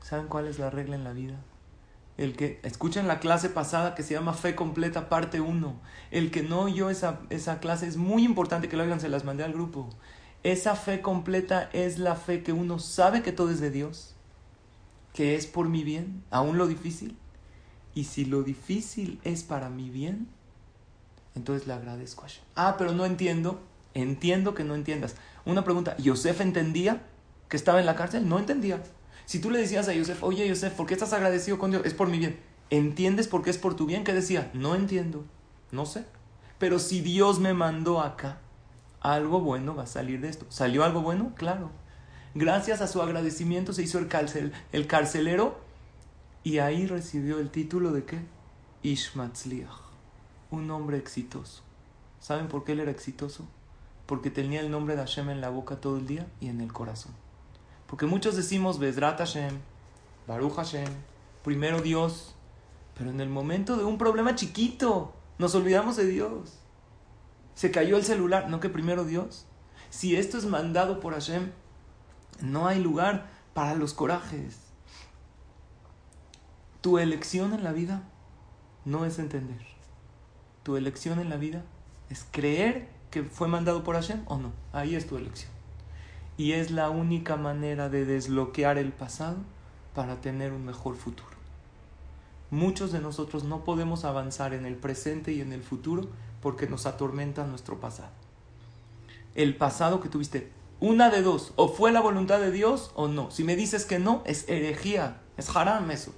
¿Saben 0.02 0.28
cuál 0.28 0.48
es 0.48 0.58
la 0.58 0.72
regla 0.72 0.96
en 0.96 1.04
la 1.04 1.14
vida? 1.14 1.36
El 2.22 2.36
que, 2.36 2.60
escuchen 2.62 3.08
la 3.08 3.20
clase 3.20 3.50
pasada 3.50 3.96
que 3.96 4.04
se 4.04 4.14
llama 4.14 4.34
Fe 4.34 4.54
Completa, 4.54 5.10
parte 5.10 5.42
1. 5.42 5.82
El 6.12 6.30
que 6.30 6.44
no 6.44 6.62
oyó 6.62 6.92
esa, 6.92 7.22
esa 7.32 7.60
clase 7.60 7.88
es 7.88 7.98
muy 7.98 8.24
importante 8.24 8.70
que 8.70 8.78
lo 8.78 8.84
oigan, 8.84 9.00
se 9.00 9.10
las 9.10 9.24
mandé 9.24 9.44
al 9.44 9.54
grupo. 9.54 9.90
Esa 10.44 10.76
fe 10.76 11.02
completa 11.02 11.72
es 11.74 11.98
la 11.98 12.16
fe 12.16 12.44
que 12.44 12.54
uno 12.54 12.78
sabe 12.78 13.24
que 13.24 13.32
todo 13.32 13.50
es 13.50 13.60
de 13.60 13.72
Dios, 13.72 14.14
que 15.14 15.36
es 15.36 15.48
por 15.48 15.68
mi 15.68 15.84
bien, 15.84 16.24
aún 16.30 16.60
lo 16.60 16.68
difícil. 16.68 17.18
Y 17.96 18.04
si 18.04 18.26
lo 18.26 18.44
difícil 18.44 19.20
es 19.24 19.42
para 19.42 19.72
mi 19.72 19.90
bien, 19.90 20.28
entonces 21.34 21.66
le 21.66 21.74
agradezco 21.74 22.22
a 22.22 22.28
Hashem. 22.28 22.44
Ah, 22.56 22.76
pero 22.78 22.92
no 22.92 23.08
entiendo. 23.08 23.64
Entiendo 23.96 24.54
que 24.54 24.64
no 24.64 24.76
entiendas. 24.76 25.16
Una 25.44 25.64
pregunta, 25.64 25.98
¿Yosef 25.98 26.40
entendía 26.42 27.02
que 27.50 27.58
estaba 27.58 27.80
en 27.80 27.88
la 27.88 27.96
cárcel? 27.96 28.30
No 28.30 28.38
entendía. 28.38 28.84
Si 29.32 29.40
tú 29.40 29.50
le 29.50 29.60
decías 29.60 29.88
a 29.88 29.94
Yosef, 29.94 30.24
oye 30.24 30.46
Yosef, 30.46 30.74
¿por 30.74 30.88
qué 30.88 30.94
estás 30.94 31.14
agradecido 31.14 31.58
con 31.58 31.72
Dios? 31.72 31.84
Es 31.86 31.94
por 31.94 32.10
mi 32.10 32.20
bien. 32.20 32.38
¿Entiendes 32.70 33.30
por 33.30 33.44
qué 33.44 33.50
es 33.50 33.58
por 33.58 33.78
tu 33.78 33.86
bien? 33.86 34.04
¿Qué 34.04 34.12
decía? 34.12 34.52
No 34.54 34.76
entiendo, 34.76 35.24
no 35.72 35.86
sé. 35.86 36.04
Pero 36.60 36.80
si 36.80 37.00
Dios 37.00 37.40
me 37.40 37.54
mandó 37.54 38.02
acá, 38.02 38.40
algo 39.00 39.40
bueno 39.40 39.74
va 39.74 39.84
a 39.84 39.88
salir 39.88 40.20
de 40.20 40.28
esto. 40.28 40.46
¿Salió 40.50 40.84
algo 40.84 41.00
bueno? 41.00 41.32
Claro. 41.36 41.72
Gracias 42.36 42.82
a 42.82 42.88
su 42.88 43.02
agradecimiento 43.02 43.72
se 43.72 43.84
hizo 43.84 44.00
el, 44.00 44.10
el 44.74 44.88
carcelero 44.88 45.62
y 46.44 46.58
ahí 46.58 46.86
recibió 46.86 47.40
el 47.40 47.52
título 47.52 47.94
de 47.94 48.04
qué? 48.04 48.20
Ishmatzliach, 48.84 49.80
un 50.50 50.70
hombre 50.72 50.98
exitoso. 50.98 51.64
¿Saben 52.20 52.50
por 52.50 52.66
qué 52.66 52.74
él 52.74 52.82
era 52.82 52.92
exitoso? 52.92 53.48
Porque 54.08 54.30
tenía 54.30 54.60
el 54.60 54.72
nombre 54.72 54.98
de 54.98 55.04
Hashem 55.04 55.30
en 55.30 55.40
la 55.40 55.48
boca 55.48 55.78
todo 55.78 55.96
el 55.96 56.06
día 56.06 56.28
y 56.42 56.50
en 56.50 56.60
el 56.60 56.74
corazón. 56.74 57.21
Porque 57.92 58.06
muchos 58.06 58.38
decimos 58.38 58.80
Bezrat 58.80 59.18
Hashem, 59.18 59.60
Baruch 60.26 60.56
Hashem, 60.56 60.88
primero 61.44 61.82
Dios, 61.82 62.34
pero 62.98 63.10
en 63.10 63.20
el 63.20 63.28
momento 63.28 63.76
de 63.76 63.84
un 63.84 63.98
problema 63.98 64.34
chiquito 64.34 65.14
nos 65.38 65.56
olvidamos 65.56 65.98
de 65.98 66.06
Dios. 66.06 66.58
Se 67.54 67.70
cayó 67.70 67.98
el 67.98 68.06
celular, 68.06 68.50
no 68.50 68.62
que 68.62 68.70
primero 68.70 69.04
Dios. 69.04 69.46
Si 69.90 70.16
esto 70.16 70.38
es 70.38 70.46
mandado 70.46 71.02
por 71.02 71.12
Hashem, 71.12 71.52
no 72.40 72.66
hay 72.66 72.80
lugar 72.80 73.30
para 73.54 73.76
los 73.76 73.94
corajes. 73.94 74.58
Tu 76.80 76.98
elección 76.98 77.54
en 77.54 77.66
la 77.66 77.74
vida 77.74 78.04
no 78.86 79.04
es 79.04 79.20
entender. 79.20 79.68
Tu 80.64 80.78
elección 80.78 81.20
en 81.20 81.30
la 81.30 81.36
vida 81.36 81.66
es 82.10 82.26
creer 82.32 82.88
que 83.10 83.24
fue 83.24 83.50
mandado 83.50 83.84
por 83.84 83.96
Hashem 83.96 84.24
o 84.28 84.38
no. 84.38 84.54
Ahí 84.72 84.96
es 84.96 85.08
tu 85.08 85.18
elección 85.18 85.61
y 86.38 86.54
es 86.54 86.72
la 86.72 86.90
única 86.90 87.36
manera 87.36 87.90
de 87.90 88.06
desbloquear 88.06 88.78
el 88.78 88.92
pasado 88.92 89.38
para 89.94 90.22
tener 90.22 90.54
un 90.54 90.66
mejor 90.66 90.96
futuro. 90.96 91.30
Muchos 92.50 92.92
de 92.92 93.00
nosotros 93.00 93.44
no 93.44 93.64
podemos 93.64 94.04
avanzar 94.04 94.54
en 94.54 94.66
el 94.66 94.76
presente 94.76 95.32
y 95.32 95.42
en 95.42 95.54
el 95.54 95.64
futuro 95.64 96.10
porque 96.42 96.68
nos 96.68 96.86
atormenta 96.86 97.46
nuestro 97.46 97.80
pasado. 97.80 98.12
El 99.36 99.56
pasado 99.56 100.02
que 100.02 100.10
tuviste, 100.10 100.52
una 100.82 101.10
de 101.10 101.22
dos, 101.22 101.54
o 101.56 101.70
fue 101.70 101.92
la 101.92 102.02
voluntad 102.02 102.40
de 102.40 102.52
Dios 102.52 102.92
o 102.96 103.08
no. 103.08 103.32
Si 103.32 103.44
me 103.44 103.56
dices 103.56 103.86
que 103.86 104.00
no, 104.00 104.24
es 104.26 104.50
herejía, 104.50 105.22
es 105.38 105.56
haram 105.56 105.90
eso, 105.92 106.12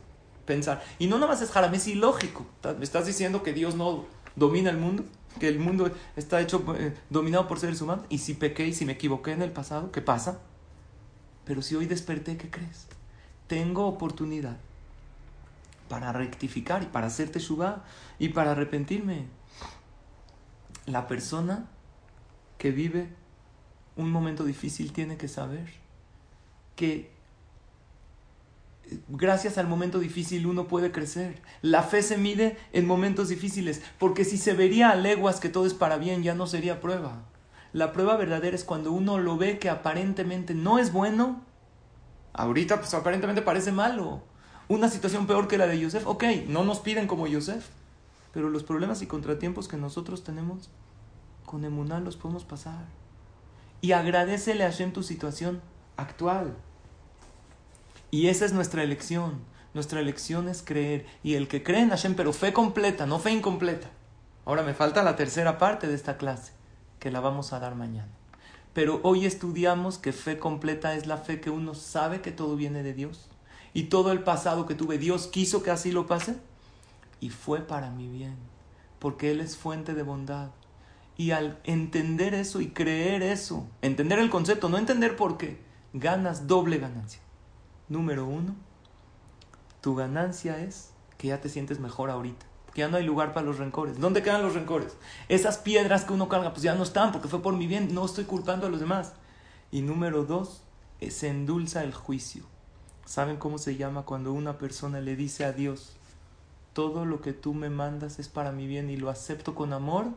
pensar. 0.46 0.84
Y 0.98 1.08
no 1.08 1.18
nada 1.18 1.34
más 1.34 1.42
es 1.42 1.56
haram, 1.56 1.74
es 1.76 1.88
ilógico. 1.88 2.46
¿Me 2.78 2.84
estás 2.84 3.06
diciendo 3.06 3.44
que 3.44 3.54
Dios 3.54 3.76
no 3.76 4.06
domina 4.36 4.72
el 4.72 4.78
mundo? 4.78 5.04
Que 5.40 5.48
el 5.48 5.60
mundo 5.60 5.92
está 6.16 6.42
hecho 6.42 6.64
eh, 6.78 6.94
dominado 7.10 7.48
por 7.48 7.60
seres 7.60 7.82
humanos 7.82 8.06
y 8.10 8.20
si 8.20 8.34
pequé 8.34 8.68
y 8.68 8.74
si 8.74 8.86
me 8.86 8.94
equivoqué 8.94 9.32
en 9.32 9.42
el 9.42 9.52
pasado, 9.52 9.92
¿qué 9.92 10.02
pasa? 10.02 10.40
Pero 11.46 11.62
si 11.62 11.76
hoy 11.76 11.86
desperté, 11.86 12.38
¿qué 12.38 12.50
crees? 12.50 12.88
Tengo 13.48 13.88
oportunidad 13.88 14.58
para 15.90 16.12
rectificar 16.12 16.84
y 16.84 16.88
para 16.88 17.08
hacerte 17.08 17.34
teshuva 17.34 17.84
y 18.20 18.30
para 18.30 18.52
arrepentirme. 18.52 19.28
La 20.86 21.08
persona 21.08 21.68
que 22.58 22.72
vive 22.72 23.10
un 23.96 24.12
momento 24.12 24.44
difícil 24.44 24.92
tiene 24.92 25.18
que 25.18 25.28
saber 25.28 25.70
que 26.76 27.13
gracias 29.08 29.58
al 29.58 29.68
momento 29.68 30.00
difícil 30.00 30.48
uno 30.48 30.68
puede 30.68 30.92
crecer. 30.92 31.42
La 31.62 31.84
fe 31.84 32.02
se 32.02 32.18
mide 32.18 32.58
en 32.72 32.86
momentos 32.88 33.30
difíciles, 33.30 33.82
porque 34.00 34.26
si 34.26 34.38
se 34.38 34.54
vería 34.54 34.90
a 34.90 34.96
leguas 34.96 35.40
que 35.40 35.50
todo 35.50 35.66
es 35.66 35.74
para 35.74 35.98
bien, 35.98 36.24
ya 36.24 36.36
no 36.36 36.48
sería 36.48 36.82
prueba. 36.82 37.24
La 37.74 37.92
prueba 37.92 38.18
verdadera 38.18 38.56
es 38.56 38.64
cuando 38.64 38.92
uno 38.92 39.18
lo 39.18 39.38
ve 39.38 39.58
que 39.58 39.70
aparentemente 39.70 40.54
no 40.54 40.78
es 40.78 40.92
bueno. 40.94 41.42
Ahorita 42.34 42.78
pues 42.78 42.94
aparentemente 42.94 43.42
parece 43.42 43.72
malo. 43.72 44.22
Una 44.68 44.90
situación 44.90 45.28
peor 45.28 45.48
que 45.48 45.58
la 45.58 45.68
de 45.68 45.80
Yosef. 45.80 46.06
Ok, 46.06 46.24
no 46.48 46.64
nos 46.64 46.80
piden 46.80 47.08
como 47.08 47.28
Yosef. 47.28 47.68
Pero 48.32 48.50
los 48.50 48.64
problemas 48.64 49.02
y 49.02 49.08
contratiempos 49.08 49.68
que 49.68 49.78
nosotros 49.78 50.24
tenemos, 50.24 50.70
con 51.46 51.66
Emunal 51.66 52.04
los 52.04 52.18
podemos 52.18 52.46
pasar. 52.46 52.86
Y 53.82 53.92
agradecele 53.92 54.64
a 54.64 54.72
Hashem 54.72 54.94
tu 54.94 55.04
situación 55.04 55.62
actual. 55.98 56.56
Y 58.14 58.28
esa 58.28 58.46
es 58.46 58.54
nuestra 58.54 58.84
elección. 58.84 59.40
Nuestra 59.74 60.00
elección 60.00 60.48
es 60.48 60.62
creer. 60.62 61.08
Y 61.24 61.34
el 61.34 61.48
que 61.48 61.64
cree 61.64 61.82
en 61.82 61.90
Hashem, 61.90 62.14
pero 62.14 62.32
fe 62.32 62.54
completa, 62.54 63.08
no 63.08 63.18
fe 63.18 63.32
incompleta. 63.32 63.90
Ahora 64.46 64.62
me 64.62 64.76
falta 64.76 65.02
la 65.02 65.16
tercera 65.16 65.58
parte 65.58 65.88
de 65.88 65.96
esta 65.96 66.16
clase, 66.16 66.52
que 67.00 67.10
la 67.10 67.22
vamos 67.22 67.54
a 67.54 67.60
dar 67.60 67.74
mañana. 67.74 68.12
Pero 68.72 69.00
hoy 69.02 69.26
estudiamos 69.26 69.98
que 69.98 70.14
fe 70.14 70.38
completa 70.38 70.94
es 70.94 71.08
la 71.08 71.18
fe 71.18 71.42
que 71.42 71.50
uno 71.50 71.74
sabe 71.74 72.22
que 72.22 72.32
todo 72.32 72.56
viene 72.56 72.84
de 72.84 72.94
Dios. 72.94 73.32
Y 73.74 73.86
todo 73.86 74.12
el 74.12 74.22
pasado 74.22 74.68
que 74.68 74.76
tuve, 74.76 75.00
Dios 75.00 75.26
quiso 75.26 75.64
que 75.64 75.72
así 75.72 75.92
lo 75.92 76.06
pase. 76.06 76.36
Y 77.20 77.32
fue 77.32 77.62
para 77.62 77.90
mi 77.90 78.08
bien, 78.08 78.36
porque 79.00 79.32
Él 79.32 79.42
es 79.42 79.58
fuente 79.58 79.96
de 79.96 80.04
bondad. 80.04 80.52
Y 81.18 81.32
al 81.32 81.58
entender 81.64 82.36
eso 82.36 82.62
y 82.62 82.68
creer 82.68 83.24
eso, 83.24 83.68
entender 83.82 84.20
el 84.20 84.30
concepto, 84.30 84.70
no 84.70 84.78
entender 84.78 85.16
por 85.16 85.40
qué, 85.40 85.58
ganas 85.94 86.46
doble 86.46 86.78
ganancia. 86.78 87.23
Número 87.94 88.26
uno, 88.26 88.56
tu 89.82 89.94
ganancia 89.94 90.58
es 90.58 90.94
que 91.20 91.28
ya 91.28 91.42
te 91.42 91.48
sientes 91.48 91.80
mejor 91.80 92.10
ahorita. 92.10 92.44
Que 92.74 92.82
ya 92.82 92.88
no 92.88 92.98
hay 92.98 93.04
lugar 93.04 93.36
para 93.36 93.46
los 93.46 93.60
rencores. 93.60 94.00
¿Dónde 94.00 94.24
quedan 94.24 94.42
los 94.42 94.56
rencores? 94.56 94.98
Esas 95.30 95.60
piedras 95.60 96.04
que 96.04 96.14
uno 96.14 96.28
carga, 96.28 96.54
pues 96.54 96.64
ya 96.64 96.74
no 96.74 96.82
están 96.82 97.12
porque 97.12 97.28
fue 97.28 97.44
por 97.44 97.56
mi 97.56 97.68
bien. 97.68 97.94
No 97.94 98.04
estoy 98.04 98.24
culpando 98.24 98.66
a 98.66 98.72
los 98.72 98.80
demás. 98.80 99.14
Y 99.70 99.84
número 99.84 100.26
dos, 100.26 100.64
se 101.08 101.28
endulza 101.28 101.84
el 101.84 101.94
juicio. 101.94 102.46
¿Saben 103.06 103.38
cómo 103.38 103.60
se 103.60 103.76
llama 103.76 104.06
cuando 104.06 104.34
una 104.34 104.58
persona 104.58 105.00
le 105.00 105.16
dice 105.16 105.46
a 105.46 105.52
Dios, 105.52 105.96
todo 106.74 107.06
lo 107.06 107.22
que 107.22 107.34
tú 107.34 107.54
me 107.54 107.70
mandas 107.70 108.18
es 108.18 108.28
para 108.28 108.52
mi 108.52 108.66
bien 108.66 108.90
y 108.90 108.98
lo 108.98 109.12
acepto 109.12 109.54
con 109.54 109.72
amor? 109.72 110.08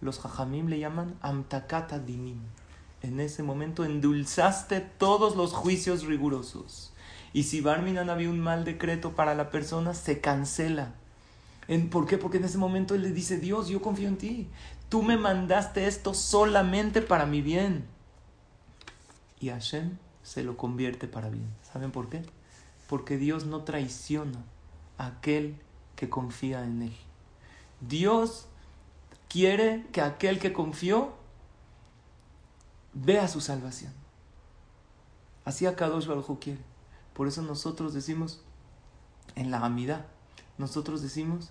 Los 0.00 0.20
jajamim 0.20 0.68
le 0.68 0.78
llaman 0.78 1.18
amtakata 1.20 1.98
dinim. 1.98 2.40
En 3.02 3.20
ese 3.20 3.42
momento 3.42 3.84
endulzaste 3.84 4.80
todos 4.80 5.36
los 5.36 5.52
juicios 5.52 6.04
rigurosos. 6.04 6.93
Y 7.34 7.42
si 7.42 7.60
Barminan 7.60 8.10
había 8.10 8.30
un 8.30 8.38
mal 8.38 8.64
decreto 8.64 9.16
para 9.16 9.34
la 9.34 9.50
persona, 9.50 9.92
se 9.92 10.20
cancela. 10.20 10.94
¿Por 11.90 12.06
qué? 12.06 12.16
Porque 12.16 12.38
en 12.38 12.44
ese 12.44 12.58
momento 12.58 12.94
él 12.94 13.02
le 13.02 13.10
dice, 13.10 13.38
Dios, 13.38 13.68
yo 13.68 13.82
confío 13.82 14.06
en 14.06 14.16
ti. 14.16 14.48
Tú 14.88 15.02
me 15.02 15.16
mandaste 15.16 15.88
esto 15.88 16.14
solamente 16.14 17.02
para 17.02 17.26
mi 17.26 17.42
bien. 17.42 17.86
Y 19.40 19.48
Hashem 19.48 19.98
se 20.22 20.44
lo 20.44 20.56
convierte 20.56 21.08
para 21.08 21.28
bien. 21.28 21.48
¿Saben 21.72 21.90
por 21.90 22.08
qué? 22.08 22.22
Porque 22.88 23.18
Dios 23.18 23.46
no 23.46 23.64
traiciona 23.64 24.44
a 24.96 25.06
aquel 25.06 25.56
que 25.96 26.08
confía 26.08 26.64
en 26.64 26.82
Él. 26.82 26.96
Dios 27.80 28.46
quiere 29.28 29.84
que 29.90 30.02
aquel 30.02 30.38
que 30.38 30.52
confió 30.52 31.14
vea 32.92 33.26
su 33.26 33.40
salvación. 33.40 33.92
Así 35.44 35.66
Akadosh 35.66 36.06
Baruj 36.06 36.38
quiere. 36.38 36.73
Por 37.14 37.28
eso 37.28 37.42
nosotros 37.42 37.94
decimos 37.94 38.44
en 39.36 39.50
la 39.50 39.64
amidad, 39.64 40.06
nosotros 40.58 41.02
decimos 41.02 41.50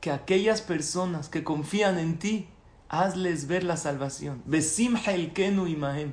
que 0.00 0.10
aquellas 0.10 0.62
personas 0.62 1.28
que 1.28 1.44
confían 1.44 1.98
en 1.98 2.18
ti, 2.18 2.48
hazles 2.88 3.46
ver 3.46 3.62
la 3.62 3.76
salvación. 3.76 4.42
Besim 4.46 4.96
kenu 5.32 5.66
imahem. 5.66 6.12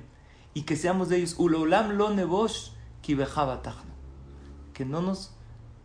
Y 0.54 0.62
que 0.63 0.76
seamos 0.76 1.10
de 1.10 1.17
ellos. 1.17 1.36
Ulolam 1.38 1.91
lo 1.91 2.12
nevosh 2.12 2.69
Que 3.02 4.86
no 4.86 5.02
nos 5.02 5.32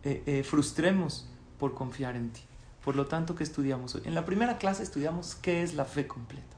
eh, 0.03 0.23
eh, 0.25 0.43
frustremos 0.43 1.27
por 1.57 1.73
confiar 1.73 2.15
en 2.15 2.31
ti. 2.31 2.41
Por 2.83 2.95
lo 2.95 3.07
tanto, 3.07 3.33
¿qué 3.33 3.43
estudiamos 3.43 3.95
hoy? 3.95 4.03
En 4.05 4.13
la 4.13 4.25
primera 4.25 4.59
clase 4.59 4.83
estudiamos 4.83 5.33
qué 5.33 5.63
es 5.63 5.73
la 5.73 5.85
fe 5.85 6.07
completa. 6.07 6.55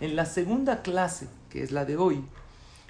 En 0.00 0.16
la 0.16 0.26
segunda 0.26 0.82
clase, 0.82 1.28
que 1.48 1.62
es 1.62 1.72
la 1.72 1.86
de 1.86 1.96
hoy, 1.96 2.22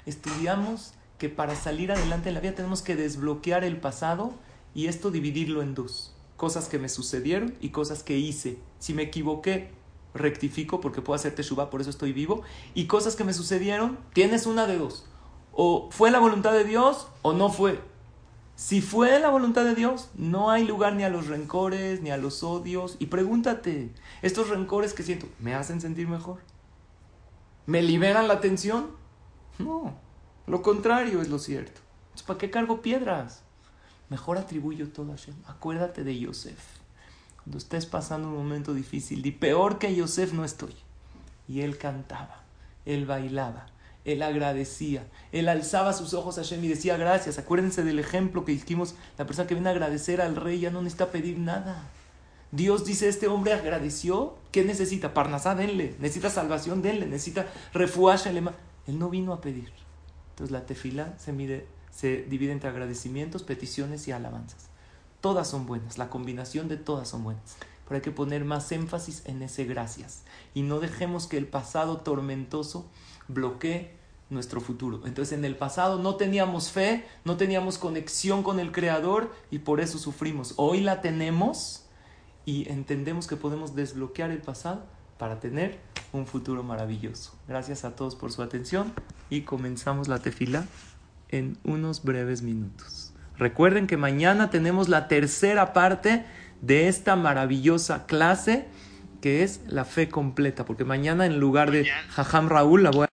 estudiamos 0.04 0.94
que 1.24 1.30
para 1.30 1.56
salir 1.56 1.90
adelante 1.90 2.28
en 2.28 2.34
la 2.34 2.42
vida 2.42 2.54
tenemos 2.54 2.82
que 2.82 2.96
desbloquear 2.96 3.64
el 3.64 3.78
pasado 3.78 4.34
y 4.74 4.88
esto 4.88 5.10
dividirlo 5.10 5.62
en 5.62 5.74
dos. 5.74 6.14
Cosas 6.36 6.68
que 6.68 6.78
me 6.78 6.90
sucedieron 6.90 7.54
y 7.62 7.70
cosas 7.70 8.02
que 8.02 8.18
hice. 8.18 8.58
Si 8.78 8.92
me 8.92 9.04
equivoqué, 9.04 9.70
rectifico 10.12 10.82
porque 10.82 11.00
puedo 11.00 11.14
hacer 11.14 11.34
teshuva, 11.34 11.70
por 11.70 11.80
eso 11.80 11.88
estoy 11.88 12.12
vivo. 12.12 12.42
Y 12.74 12.88
cosas 12.88 13.16
que 13.16 13.24
me 13.24 13.32
sucedieron, 13.32 13.98
tienes 14.12 14.44
una 14.44 14.66
de 14.66 14.76
dos. 14.76 15.06
O 15.54 15.88
fue 15.90 16.10
la 16.10 16.18
voluntad 16.18 16.52
de 16.52 16.64
Dios 16.64 17.08
o 17.22 17.32
no 17.32 17.48
fue. 17.48 17.80
Si 18.54 18.82
fue 18.82 19.18
la 19.18 19.30
voluntad 19.30 19.64
de 19.64 19.74
Dios, 19.74 20.10
no 20.14 20.50
hay 20.50 20.66
lugar 20.66 20.94
ni 20.94 21.04
a 21.04 21.08
los 21.08 21.28
rencores, 21.28 22.02
ni 22.02 22.10
a 22.10 22.18
los 22.18 22.42
odios. 22.42 22.96
Y 22.98 23.06
pregúntate, 23.06 23.88
¿estos 24.20 24.50
rencores 24.50 24.92
que 24.92 25.04
siento 25.04 25.26
me 25.40 25.54
hacen 25.54 25.80
sentir 25.80 26.06
mejor? 26.06 26.40
¿Me 27.64 27.80
liberan 27.80 28.28
la 28.28 28.42
tensión? 28.42 28.90
No. 29.58 30.04
Lo 30.46 30.62
contrario 30.62 31.22
es 31.22 31.28
lo 31.28 31.38
cierto. 31.38 31.80
¿Para 32.26 32.38
qué 32.38 32.50
cargo 32.50 32.82
piedras? 32.82 33.42
Mejor 34.10 34.38
atribuyo 34.38 34.88
todo 34.90 35.12
a 35.12 35.16
Hashem. 35.16 35.34
Acuérdate 35.46 36.04
de 36.04 36.18
Yosef. 36.18 36.58
Cuando 37.42 37.58
estés 37.58 37.86
pasando 37.86 38.28
un 38.28 38.36
momento 38.36 38.74
difícil, 38.74 39.24
y 39.24 39.30
peor 39.32 39.78
que 39.78 39.94
Yosef 39.94 40.32
no 40.32 40.44
estoy. 40.44 40.74
Y 41.48 41.62
él 41.62 41.76
cantaba, 41.78 42.42
él 42.86 43.06
bailaba, 43.06 43.66
él 44.04 44.22
agradecía, 44.22 45.06
él 45.32 45.48
alzaba 45.48 45.92
sus 45.92 46.14
ojos 46.14 46.38
a 46.38 46.42
Hashem 46.42 46.64
y 46.64 46.68
decía 46.68 46.96
gracias. 46.96 47.38
Acuérdense 47.38 47.82
del 47.82 47.98
ejemplo 47.98 48.44
que 48.44 48.52
dijimos, 48.52 48.94
la 49.18 49.26
persona 49.26 49.46
que 49.46 49.54
viene 49.54 49.68
a 49.68 49.72
agradecer 49.72 50.20
al 50.20 50.36
rey 50.36 50.60
ya 50.60 50.70
no 50.70 50.80
necesita 50.80 51.10
pedir 51.10 51.38
nada. 51.38 51.82
Dios 52.52 52.84
dice, 52.84 53.08
este 53.08 53.28
hombre 53.28 53.52
agradeció, 53.52 54.36
¿qué 54.52 54.64
necesita? 54.64 55.12
Parnasá, 55.12 55.54
denle, 55.54 55.96
necesita 55.98 56.30
salvación, 56.30 56.82
denle, 56.82 57.06
necesita 57.06 57.46
refuaje, 57.72 58.30
él 58.30 58.98
no 58.98 59.10
vino 59.10 59.32
a 59.32 59.40
pedir. 59.40 59.83
Entonces 60.34 60.50
la 60.50 60.66
tefila 60.66 61.14
se, 61.16 61.66
se 61.90 62.22
divide 62.22 62.50
entre 62.50 62.68
agradecimientos, 62.68 63.44
peticiones 63.44 64.08
y 64.08 64.12
alabanzas. 64.12 64.68
Todas 65.20 65.48
son 65.48 65.64
buenas, 65.64 65.96
la 65.96 66.10
combinación 66.10 66.66
de 66.66 66.76
todas 66.76 67.08
son 67.08 67.22
buenas. 67.22 67.56
Pero 67.86 67.96
hay 67.96 68.02
que 68.02 68.10
poner 68.10 68.44
más 68.44 68.72
énfasis 68.72 69.22
en 69.26 69.42
ese 69.42 69.64
gracias. 69.64 70.22
Y 70.54 70.62
no 70.62 70.80
dejemos 70.80 71.28
que 71.28 71.36
el 71.36 71.46
pasado 71.46 71.98
tormentoso 71.98 72.90
bloquee 73.28 73.94
nuestro 74.28 74.60
futuro. 74.60 75.02
Entonces 75.06 75.38
en 75.38 75.44
el 75.44 75.56
pasado 75.56 75.98
no 75.98 76.16
teníamos 76.16 76.72
fe, 76.72 77.06
no 77.24 77.36
teníamos 77.36 77.78
conexión 77.78 78.42
con 78.42 78.58
el 78.58 78.72
Creador 78.72 79.32
y 79.52 79.60
por 79.60 79.80
eso 79.80 79.98
sufrimos. 79.98 80.54
Hoy 80.56 80.80
la 80.80 81.00
tenemos 81.00 81.84
y 82.44 82.68
entendemos 82.68 83.28
que 83.28 83.36
podemos 83.36 83.76
desbloquear 83.76 84.30
el 84.30 84.42
pasado 84.42 84.84
para 85.16 85.38
tener 85.38 85.78
un 86.12 86.26
futuro 86.26 86.62
maravilloso. 86.62 87.32
Gracias 87.48 87.84
a 87.84 87.96
todos 87.96 88.14
por 88.16 88.32
su 88.32 88.42
atención 88.42 88.92
y 89.34 89.42
comenzamos 89.42 90.08
la 90.08 90.20
tefila 90.20 90.64
en 91.28 91.58
unos 91.64 92.04
breves 92.04 92.42
minutos. 92.42 93.12
Recuerden 93.36 93.86
que 93.86 93.96
mañana 93.96 94.50
tenemos 94.50 94.88
la 94.88 95.08
tercera 95.08 95.72
parte 95.72 96.24
de 96.60 96.88
esta 96.88 97.16
maravillosa 97.16 98.06
clase 98.06 98.66
que 99.20 99.42
es 99.42 99.60
la 99.66 99.84
fe 99.84 100.08
completa, 100.08 100.64
porque 100.64 100.84
mañana 100.84 101.26
en 101.26 101.40
lugar 101.40 101.70
de 101.70 101.88
Jajam 102.10 102.48
Raúl 102.48 102.82
la 102.82 102.90
voy 102.90 103.06
a... 103.06 103.08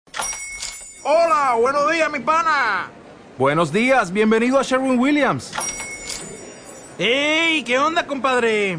Hola, 1.05 1.57
buenos 1.59 1.91
días 1.91 2.11
mi 2.11 2.21
pana. 2.21 2.91
Buenos 3.39 3.73
días, 3.73 4.13
bienvenido 4.13 4.59
a 4.59 4.63
Sherwin 4.63 4.99
Williams. 4.99 5.53
¡Ey! 6.99 7.63
¿Qué 7.65 7.79
onda, 7.79 8.07
compadre? 8.07 8.79